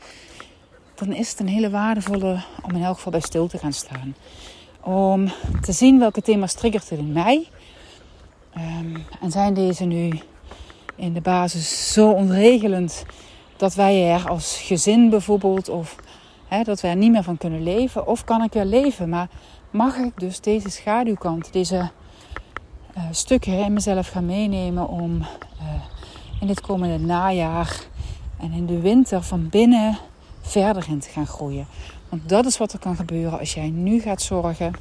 Dan 0.94 1.12
is 1.12 1.30
het 1.30 1.40
een 1.40 1.48
hele 1.48 1.70
waardevolle 1.70 2.42
om 2.62 2.76
in 2.76 2.82
elk 2.82 2.96
geval 2.96 3.12
bij 3.12 3.20
stil 3.20 3.46
te 3.46 3.58
gaan 3.58 3.72
staan. 3.72 4.14
Om 4.80 5.32
te 5.60 5.72
zien 5.72 5.98
welke 5.98 6.22
thema's 6.22 6.54
triggert 6.54 6.90
in 6.90 7.12
mij. 7.12 7.48
Um, 8.56 9.04
en 9.20 9.30
zijn 9.30 9.54
deze 9.54 9.84
nu 9.84 10.20
in 10.96 11.12
de 11.12 11.20
basis 11.20 11.92
zo 11.92 12.10
onregelend 12.10 13.04
dat 13.56 13.74
wij 13.74 14.12
er 14.12 14.28
als 14.28 14.60
gezin 14.60 15.10
bijvoorbeeld 15.10 15.68
of 15.68 15.96
dat 16.64 16.80
wij 16.80 16.90
er 16.90 16.96
niet 16.96 17.12
meer 17.12 17.22
van 17.22 17.38
kunnen 17.38 17.62
leven. 17.62 18.06
Of 18.06 18.24
kan 18.24 18.42
ik 18.42 18.54
er 18.54 18.66
leven, 18.66 19.08
maar 19.08 19.28
mag 19.70 19.96
ik 19.96 20.12
dus 20.20 20.40
deze 20.40 20.70
schaduwkant, 20.70 21.52
deze 21.52 21.90
uh, 22.96 23.02
stukken 23.10 23.64
in 23.64 23.72
mezelf 23.72 24.08
gaan 24.08 24.26
meenemen 24.26 24.88
om 24.88 25.18
uh, 25.20 25.26
in 26.40 26.46
dit 26.46 26.60
komende 26.60 26.98
najaar 26.98 27.80
en 28.38 28.52
in 28.52 28.66
de 28.66 28.80
winter 28.80 29.22
van 29.22 29.48
binnen 29.48 29.98
verder 30.40 30.84
in 30.88 31.00
te 31.00 31.08
gaan 31.08 31.26
groeien. 31.26 31.66
Want 32.08 32.28
dat 32.28 32.46
is 32.46 32.58
wat 32.58 32.72
er 32.72 32.78
kan 32.78 32.96
gebeuren 32.96 33.38
als 33.38 33.54
jij 33.54 33.70
nu 33.70 34.00
gaat 34.00 34.22
zorgen 34.22 34.72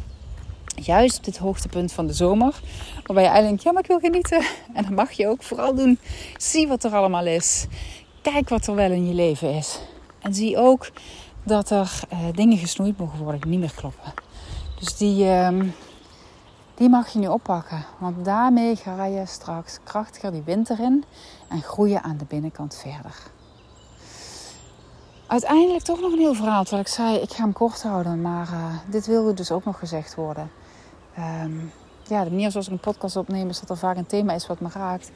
Juist 0.82 1.18
op 1.18 1.24
dit 1.24 1.38
hoogtepunt 1.38 1.92
van 1.92 2.08
de 2.08 2.14
zomer. 2.14 2.60
Waarbij 3.06 3.24
je 3.24 3.30
eigenlijk 3.30 3.48
denkt, 3.48 3.64
ja 3.64 3.72
maar 3.72 3.82
ik 3.82 3.88
wil 3.88 4.00
genieten. 4.00 4.44
En 4.76 4.84
dat 4.84 4.92
mag 4.92 5.12
je 5.12 5.28
ook 5.28 5.44
vooral 5.44 5.76
doen. 5.76 6.00
Zie 6.38 6.68
wat 6.68 6.84
er 6.84 6.92
allemaal 6.92 7.26
is. 7.26 7.68
Kijk 8.22 8.50
wat 8.50 8.68
er 8.68 8.76
wel 8.76 8.92
in 8.92 9.08
je 9.08 9.14
leven 9.14 9.54
is. 9.54 9.80
En 10.22 10.34
zie 10.34 10.58
ook 10.58 10.92
dat 11.44 11.70
er 11.70 12.02
uh, 12.14 12.20
dingen 12.34 12.58
gesnoeid 12.58 12.98
mogen 12.98 13.20
worden 13.20 13.42
die 13.42 13.50
niet 13.50 13.60
meer 13.60 13.74
kloppen. 13.76 14.14
Dus 14.80 14.98
die, 14.98 15.26
uh, 15.26 15.50
die 16.80 16.90
mag 16.90 17.10
je 17.10 17.20
nu 17.20 17.28
oppakken. 17.28 17.86
Want 17.98 18.26
daarmee 18.26 18.76
ga 18.76 19.06
je 19.06 19.26
straks 19.26 19.80
krachtiger 19.84 20.32
die 20.32 20.42
winter 20.46 20.80
in. 20.80 21.04
En 21.48 21.62
groeien 21.62 22.04
aan 22.04 22.18
de 22.18 22.26
binnenkant 22.26 22.76
verder. 22.76 23.16
Uiteindelijk 25.28 25.84
toch 25.84 26.02
nog 26.02 26.12
een 26.12 26.20
heel 26.20 26.34
verhaal. 26.34 26.62
Terwijl 26.62 26.82
ik 26.82 26.88
zei, 26.88 27.16
ik 27.16 27.32
ga 27.32 27.44
hem 27.44 27.54
kort 27.54 27.84
houden. 27.84 28.22
Maar 28.22 28.50
uh, 28.52 28.66
dit 28.90 29.06
wilde 29.06 29.34
dus 29.34 29.52
ook 29.52 29.66
nog 29.66 29.80
gezegd 29.80 30.16
worden. 30.16 30.52
Um, 31.44 31.72
ja, 32.08 32.24
de 32.24 32.30
manier 32.30 32.52
zoals 32.52 32.66
ik 32.66 32.72
een 32.72 32.80
podcast 32.80 33.16
opneem 33.16 33.50
is 33.50 33.60
dat 33.60 33.70
er 33.70 33.78
vaak 33.78 33.98
een 33.98 34.06
thema 34.06 34.34
is 34.34 34.48
wat 34.48 34.60
me 34.60 34.70
raakt. 34.74 35.12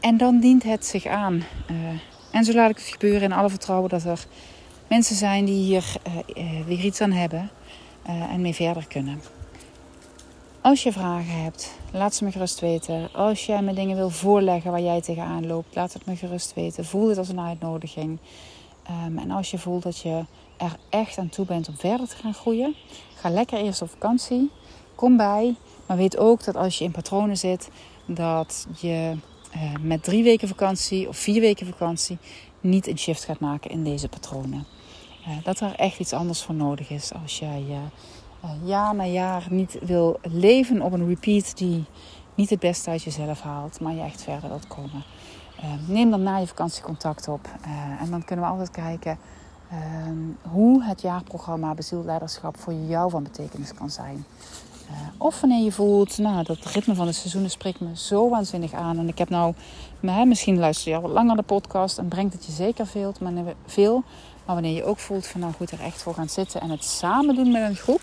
En 0.00 0.16
dan 0.16 0.40
dient 0.40 0.62
het 0.62 0.86
zich 0.86 1.06
aan. 1.06 1.34
Uh, 1.70 1.76
en 2.30 2.44
zo 2.44 2.52
laat 2.52 2.70
ik 2.70 2.76
het 2.76 2.86
gebeuren 2.86 3.22
in 3.22 3.32
alle 3.32 3.50
vertrouwen 3.50 3.88
dat 3.88 4.04
er 4.04 4.26
mensen 4.88 5.16
zijn 5.16 5.44
die 5.44 5.64
hier 5.64 5.96
uh, 6.36 6.66
weer 6.66 6.84
iets 6.84 7.00
aan 7.00 7.12
hebben 7.12 7.50
en 8.04 8.40
mee 8.40 8.54
verder 8.54 8.86
kunnen. 8.88 9.20
Als 10.60 10.82
je 10.82 10.92
vragen 10.92 11.42
hebt, 11.42 11.78
laat 11.92 12.14
ze 12.14 12.24
me 12.24 12.32
gerust 12.32 12.60
weten. 12.60 13.12
Als 13.12 13.46
jij 13.46 13.62
me 13.62 13.72
dingen 13.72 13.96
wil 13.96 14.10
voorleggen 14.10 14.70
waar 14.70 14.80
jij 14.80 15.00
tegenaan 15.00 15.46
loopt, 15.46 15.74
laat 15.74 15.92
het 15.92 16.06
me 16.06 16.16
gerust 16.16 16.54
weten. 16.54 16.84
Voel 16.84 17.06
dit 17.06 17.18
als 17.18 17.28
een 17.28 17.40
uitnodiging. 17.40 18.18
Um, 19.06 19.18
en 19.18 19.30
als 19.30 19.50
je 19.50 19.58
voelt 19.58 19.82
dat 19.82 19.98
je 19.98 20.24
er 20.56 20.76
echt 20.88 21.18
aan 21.18 21.28
toe 21.28 21.44
bent 21.44 21.68
om 21.68 21.76
verder 21.76 22.08
te 22.08 22.16
gaan 22.16 22.34
groeien, 22.34 22.74
ga 23.14 23.30
lekker 23.30 23.58
eerst 23.58 23.82
op 23.82 23.90
vakantie. 23.90 24.50
Kom 24.94 25.16
bij. 25.16 25.54
Maar 25.86 25.96
weet 25.96 26.18
ook 26.18 26.44
dat 26.44 26.56
als 26.56 26.78
je 26.78 26.84
in 26.84 26.90
patronen 26.90 27.36
zit, 27.36 27.70
dat 28.06 28.66
je 28.80 29.14
uh, 29.56 29.72
met 29.80 30.04
drie 30.04 30.22
weken 30.22 30.48
vakantie 30.48 31.08
of 31.08 31.16
vier 31.16 31.40
weken 31.40 31.66
vakantie 31.66 32.18
niet 32.60 32.86
een 32.86 32.98
shift 32.98 33.24
gaat 33.24 33.40
maken 33.40 33.70
in 33.70 33.84
deze 33.84 34.08
patronen. 34.08 34.66
Uh, 35.28 35.44
dat 35.44 35.60
er 35.60 35.74
echt 35.74 35.98
iets 35.98 36.12
anders 36.12 36.42
voor 36.42 36.54
nodig 36.54 36.90
is 36.90 37.12
als 37.22 37.38
jij 37.38 37.64
uh, 37.68 37.76
jaar 38.64 38.94
na 38.94 39.04
jaar 39.04 39.46
niet 39.50 39.78
wil 39.82 40.18
leven 40.22 40.82
op 40.82 40.92
een 40.92 41.08
repeat 41.08 41.56
die 41.56 41.84
niet 42.34 42.50
het 42.50 42.60
beste 42.60 42.90
uit 42.90 43.02
jezelf 43.02 43.40
haalt, 43.40 43.80
maar 43.80 43.94
je 43.94 44.02
echt 44.02 44.22
verder 44.22 44.48
wilt 44.48 44.66
komen. 44.66 45.04
neem 45.86 46.10
dan 46.10 46.22
na 46.22 46.36
je 46.36 46.46
vakantie 46.46 46.82
contact 46.82 47.28
op 47.28 47.48
en 48.00 48.10
dan 48.10 48.24
kunnen 48.24 48.44
we 48.44 48.50
altijd 48.50 48.70
kijken 48.70 49.18
hoe 50.42 50.84
het 50.84 51.00
jaarprogramma 51.00 51.74
Bezield 51.74 52.04
Leiderschap 52.04 52.58
voor 52.58 52.72
jou 52.72 53.10
van 53.10 53.22
betekenis 53.22 53.74
kan 53.74 53.90
zijn. 53.90 54.24
Uh, 54.90 54.94
of 55.18 55.40
wanneer 55.40 55.64
je 55.64 55.72
voelt, 55.72 56.18
nou, 56.18 56.44
dat 56.44 56.64
ritme 56.64 56.94
van 56.94 57.06
de 57.06 57.12
seizoenen 57.12 57.50
spreekt 57.50 57.80
me 57.80 57.88
zo 57.96 58.28
waanzinnig 58.28 58.72
aan. 58.72 58.98
En 58.98 59.08
ik 59.08 59.18
heb 59.18 59.28
nou, 59.28 59.54
misschien 60.00 60.58
luister 60.58 60.90
je 60.90 60.96
al 60.96 61.02
wat 61.02 61.10
langer 61.10 61.36
de 61.36 61.42
podcast 61.42 61.98
en 61.98 62.08
brengt 62.08 62.32
het 62.32 62.46
je 62.46 62.52
zeker 62.52 62.86
veel, 62.86 63.12
maar, 63.20 63.32
veel. 63.66 64.02
Maar 64.44 64.54
wanneer 64.54 64.74
je 64.74 64.84
ook 64.84 64.98
voelt 64.98 65.26
van 65.26 65.40
nou 65.40 65.52
goed 65.52 65.70
er 65.70 65.80
echt 65.80 66.02
voor 66.02 66.14
gaan 66.14 66.28
zitten 66.28 66.60
en 66.60 66.70
het 66.70 66.84
samen 66.84 67.34
doen 67.34 67.50
met 67.50 67.62
een 67.62 67.76
groep. 67.76 68.00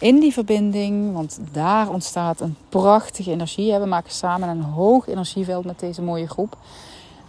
In 0.00 0.20
die 0.20 0.32
verbinding, 0.32 1.12
want 1.12 1.38
daar 1.52 1.88
ontstaat 1.88 2.40
een 2.40 2.56
prachtige 2.68 3.30
energie. 3.30 3.78
We 3.78 3.86
maken 3.86 4.12
samen 4.12 4.48
een 4.48 4.62
hoog 4.62 5.08
energieveld 5.08 5.64
met 5.64 5.80
deze 5.80 6.02
mooie 6.02 6.28
groep. 6.28 6.56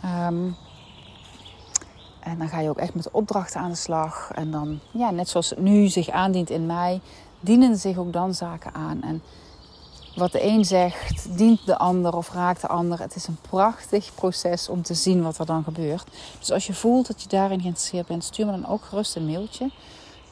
Um, 0.06 0.56
en 2.20 2.38
dan 2.38 2.50
ga 2.50 2.60
je 2.60 2.70
ook 2.70 2.78
echt 2.78 2.96
met 2.96 3.12
opdrachten 3.12 3.62
aan 3.62 3.70
de 3.70 3.76
slag. 3.76 4.32
En 4.36 4.52
dan, 4.52 4.80
ja, 4.92 5.12
net 5.12 5.30
zoals 5.30 5.50
het 5.50 5.60
nu 5.60 5.88
zich 5.88 6.10
aandient 6.10 6.50
in 6.50 6.66
mij, 6.66 7.02
dienen 7.40 7.78
zich 7.78 7.98
ook 7.98 8.14
dan 8.14 8.34
zaken 8.34 8.74
aan. 8.74 9.02
En 9.02 9.22
wat 10.16 10.32
de 10.32 10.44
een 10.44 10.66
zegt, 10.66 11.38
dient 11.38 11.66
de 11.66 11.78
ander 11.78 12.16
of 12.16 12.32
raakt 12.32 12.62
de 12.62 12.68
ander. 12.68 13.00
Het 13.00 13.16
is 13.16 13.28
een 13.28 13.38
prachtig 13.50 14.16
proces 14.16 14.70
om 14.70 14.82
te 14.82 14.94
zien 14.94 15.24
wat 15.24 15.38
er 15.38 15.46
dan 15.46 15.64
gebeurt. 15.64 16.08
Dus 16.40 16.52
als 16.52 16.68
je 16.68 16.74
voelt 16.74 17.08
dat 17.08 17.22
je 17.22 17.30
daarin 17.30 17.62
geïnteresseerd 17.62 18.08
bent, 18.08 18.24
stuur 18.24 18.46
me 18.46 18.52
dan 18.52 18.68
ook 18.68 18.84
gerust 18.84 19.16
een 19.16 19.26
mailtje. 19.26 19.70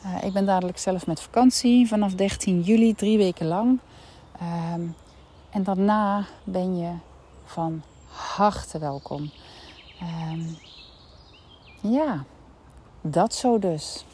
Uh, 0.08 0.24
ik 0.24 0.34
ben 0.34 0.46
dadelijk 0.46 0.78
zelf 0.78 1.08
met 1.08 1.22
vakantie 1.22 1.88
vanaf 1.88 2.14
13 2.14 2.62
juli, 2.62 2.96
drie 2.96 3.18
weken 3.18 3.48
lang. 3.48 3.80
Ehm, 4.40 4.82
en 5.50 5.64
daarna 5.64 6.26
ben 6.44 6.78
je 6.78 6.92
van 7.46 7.82
harte 8.08 8.80
welkom. 8.80 9.32
Ehm, 10.00 10.42
ja, 11.94 12.24
dat 13.02 13.34
zo 13.34 13.60
dus. 13.60 14.06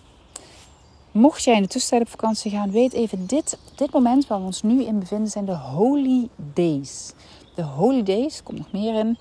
Mocht 1.12 1.44
jij 1.44 1.56
in 1.56 1.62
de 1.62 1.68
tussentijd 1.68 2.02
op 2.02 2.10
vakantie 2.10 2.52
gaan, 2.52 2.72
weet 2.72 2.94
even, 2.94 3.28
dit, 3.28 3.58
dit 3.76 3.94
moment 3.94 4.28
waar 4.28 4.40
we 4.40 4.46
ons 4.46 4.62
nu 4.62 4.84
in 4.84 5.00
bevinden 5.00 5.30
zijn 5.30 5.46
de 5.46 5.58
Holy 5.58 6.30
Days. 6.36 7.14
De 7.56 7.64
Holy 7.64 8.04
Days, 8.04 8.44
komt 8.44 8.58
nog 8.58 8.72
meer 8.72 9.00
in 9.00 9.18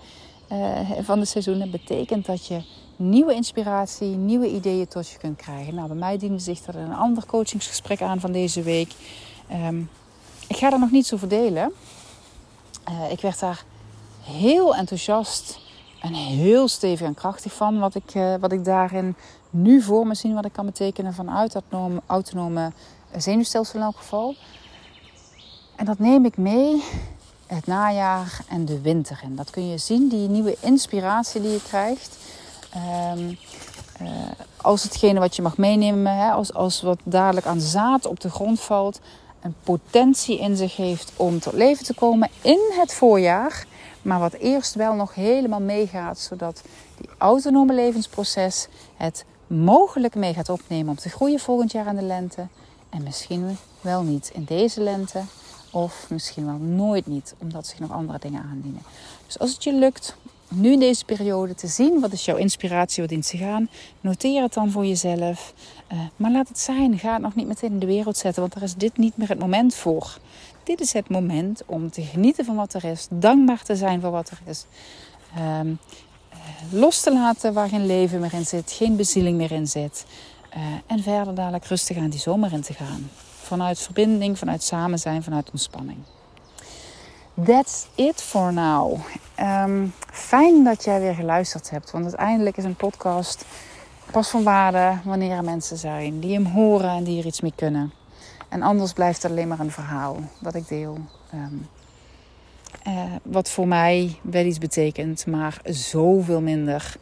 uh, 0.52 0.90
van 1.00 1.18
de 1.18 1.24
seizoenen, 1.24 1.70
betekent 1.70 2.26
dat 2.26 2.46
je 2.46 2.62
nieuwe 3.08 3.34
inspiratie, 3.34 4.16
nieuwe 4.16 4.48
ideeën 4.50 4.88
tot 4.88 5.08
je 5.08 5.18
kunt 5.18 5.36
krijgen. 5.36 5.74
Nou, 5.74 5.88
bij 5.88 5.96
mij 5.96 6.18
diende 6.18 6.38
zich 6.38 6.66
er 6.66 6.76
een 6.76 6.94
ander 6.94 7.26
coachingsgesprek 7.26 8.02
aan 8.02 8.20
van 8.20 8.32
deze 8.32 8.62
week. 8.62 8.92
Ehm, 9.48 9.80
ik 10.48 10.56
ga 10.56 10.70
daar 10.70 10.78
nog 10.78 10.90
niet 10.90 11.06
zo 11.06 11.16
verdelen. 11.16 11.72
Uh, 12.88 13.10
ik 13.10 13.20
werd 13.20 13.38
daar 13.40 13.64
heel 14.20 14.74
enthousiast 14.74 15.60
en 16.00 16.14
heel 16.14 16.68
stevig 16.68 17.06
en 17.06 17.14
krachtig 17.14 17.52
van. 17.52 17.78
Wat 17.78 17.94
ik, 17.94 18.14
uh, 18.14 18.34
wat 18.40 18.52
ik 18.52 18.64
daarin 18.64 19.16
nu 19.50 19.82
voor 19.82 20.06
me 20.06 20.14
zie, 20.14 20.34
wat 20.34 20.44
ik 20.44 20.52
kan 20.52 20.66
betekenen 20.66 21.14
vanuit 21.14 21.52
dat 21.52 21.64
autonome 22.06 22.72
zenuwstelsel 23.16 23.78
in 23.78 23.84
elk 23.84 23.96
geval. 23.96 24.34
En 25.76 25.84
dat 25.84 25.98
neem 25.98 26.24
ik 26.24 26.36
mee 26.36 26.82
het 27.46 27.66
najaar 27.66 28.44
en 28.48 28.64
de 28.64 28.80
winter 28.80 29.20
in. 29.22 29.36
Dat 29.36 29.50
kun 29.50 29.68
je 29.68 29.78
zien, 29.78 30.08
die 30.08 30.28
nieuwe 30.28 30.56
inspiratie 30.60 31.40
die 31.40 31.50
je 31.50 31.62
krijgt. 31.62 32.16
Um, 32.76 33.38
uh, 34.02 34.08
als 34.56 34.82
hetgene 34.82 35.20
wat 35.20 35.36
je 35.36 35.42
mag 35.42 35.56
meenemen, 35.56 36.16
hè, 36.16 36.30
als, 36.30 36.54
als 36.54 36.82
wat 36.82 36.98
dadelijk 37.04 37.46
aan 37.46 37.60
zaad 37.60 38.06
op 38.06 38.20
de 38.20 38.30
grond 38.30 38.60
valt, 38.60 39.00
een 39.42 39.54
potentie 39.62 40.38
in 40.38 40.56
zich 40.56 40.76
heeft 40.76 41.12
om 41.16 41.40
tot 41.40 41.52
leven 41.52 41.84
te 41.84 41.94
komen 41.94 42.30
in 42.42 42.60
het 42.70 42.94
voorjaar. 42.94 43.66
Maar 44.02 44.18
wat 44.18 44.32
eerst 44.32 44.74
wel 44.74 44.94
nog 44.94 45.14
helemaal 45.14 45.60
meegaat, 45.60 46.18
zodat 46.18 46.62
die 46.96 47.08
autonome 47.18 47.74
levensproces 47.74 48.66
het 48.96 49.24
mogelijk 49.46 50.14
mee 50.14 50.34
gaat 50.34 50.48
opnemen 50.48 50.88
om 50.88 50.96
te 50.96 51.08
groeien 51.08 51.40
volgend 51.40 51.72
jaar 51.72 51.86
in 51.86 51.96
de 51.96 52.02
lente. 52.02 52.46
En 52.88 53.02
misschien 53.02 53.58
wel 53.80 54.02
niet 54.02 54.30
in 54.34 54.44
deze 54.44 54.80
lente, 54.80 55.22
of 55.70 56.06
misschien 56.08 56.46
wel 56.46 56.58
nooit 56.58 57.06
niet, 57.06 57.34
omdat 57.38 57.66
zich 57.66 57.78
nog 57.78 57.92
andere 57.92 58.18
dingen 58.18 58.42
aandienen. 58.50 58.82
Dus 59.26 59.38
als 59.38 59.52
het 59.52 59.64
je 59.64 59.72
lukt 59.72 60.16
nu 60.54 60.72
in 60.72 60.78
deze 60.78 61.04
periode 61.04 61.54
te 61.54 61.66
zien 61.66 62.00
wat 62.00 62.12
is 62.12 62.24
jouw 62.24 62.36
inspiratie, 62.36 63.02
wat 63.02 63.10
dient 63.10 63.28
te 63.28 63.36
gaan, 63.36 63.68
noteer 64.00 64.42
het 64.42 64.54
dan 64.54 64.70
voor 64.70 64.86
jezelf. 64.86 65.54
Uh, 65.92 65.98
maar 66.16 66.30
laat 66.30 66.48
het 66.48 66.58
zijn. 66.58 66.98
Ga 66.98 67.12
het 67.12 67.22
nog 67.22 67.34
niet 67.34 67.46
meteen 67.46 67.72
in 67.72 67.78
de 67.78 67.86
wereld 67.86 68.16
zetten, 68.16 68.40
want 68.40 68.54
daar 68.54 68.62
is 68.62 68.74
dit 68.74 68.96
niet 68.96 69.16
meer 69.16 69.28
het 69.28 69.38
moment 69.38 69.74
voor. 69.74 70.18
Dit 70.64 70.80
is 70.80 70.92
het 70.92 71.08
moment 71.08 71.62
om 71.66 71.90
te 71.90 72.02
genieten 72.02 72.44
van 72.44 72.56
wat 72.56 72.74
er 72.74 72.84
is, 72.84 73.06
dankbaar 73.10 73.62
te 73.62 73.76
zijn 73.76 74.00
voor 74.00 74.10
wat 74.10 74.30
er 74.30 74.40
is. 74.44 74.64
Um, 75.38 75.78
uh, 76.32 76.38
los 76.80 77.00
te 77.00 77.12
laten 77.12 77.52
waar 77.52 77.68
geen 77.68 77.86
leven 77.86 78.20
meer 78.20 78.34
in 78.34 78.46
zit, 78.46 78.72
geen 78.72 78.96
bezieling 78.96 79.36
meer 79.36 79.52
in 79.52 79.66
zit. 79.66 80.04
Uh, 80.56 80.62
en 80.86 81.02
verder 81.02 81.34
dadelijk 81.34 81.64
rustig 81.64 81.96
aan 81.96 82.10
die 82.10 82.20
zomer 82.20 82.52
in 82.52 82.62
te 82.62 82.72
gaan. 82.72 83.10
Vanuit 83.40 83.78
verbinding, 83.78 84.38
vanuit 84.38 84.62
samen 84.62 84.98
zijn, 84.98 85.22
vanuit 85.22 85.50
ontspanning. 85.50 85.98
That's 87.34 87.86
it 87.94 88.22
for 88.22 88.52
now. 88.52 89.00
Um, 89.40 89.92
fijn 90.10 90.64
dat 90.64 90.84
jij 90.84 91.00
weer 91.00 91.14
geluisterd 91.14 91.70
hebt. 91.70 91.90
Want 91.90 92.04
uiteindelijk 92.04 92.56
is 92.56 92.64
een 92.64 92.76
podcast 92.76 93.44
pas 94.10 94.28
van 94.28 94.42
waarde 94.42 94.98
wanneer 95.04 95.30
er 95.30 95.44
mensen 95.44 95.76
zijn 95.76 96.20
die 96.20 96.34
hem 96.34 96.46
horen 96.46 96.90
en 96.90 97.04
die 97.04 97.18
er 97.18 97.26
iets 97.26 97.40
mee 97.40 97.52
kunnen. 97.56 97.92
En 98.48 98.62
anders 98.62 98.92
blijft 98.92 99.22
het 99.22 99.30
alleen 99.30 99.48
maar 99.48 99.60
een 99.60 99.70
verhaal 99.70 100.16
dat 100.40 100.54
ik 100.54 100.68
deel. 100.68 100.98
Um, 101.34 101.68
uh, 102.86 103.02
wat 103.22 103.50
voor 103.50 103.68
mij 103.68 104.18
wel 104.22 104.44
iets 104.44 104.58
betekent, 104.58 105.26
maar 105.26 105.60
zoveel 105.64 106.40
minder 106.40 106.96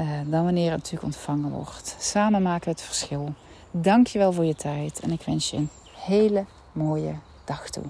uh, 0.00 0.06
dan 0.26 0.44
wanneer 0.44 0.70
het 0.70 0.76
natuurlijk 0.76 1.04
ontvangen 1.04 1.50
wordt. 1.50 1.96
Samen 1.98 2.42
maken 2.42 2.64
we 2.64 2.70
het 2.70 2.82
verschil. 2.82 3.34
Dank 3.70 4.06
je 4.06 4.18
wel 4.18 4.32
voor 4.32 4.44
je 4.44 4.54
tijd 4.54 5.00
en 5.00 5.10
ik 5.10 5.22
wens 5.26 5.50
je 5.50 5.56
een 5.56 5.70
hele 6.06 6.44
mooie 6.72 7.14
dag 7.44 7.70
toe. 7.70 7.84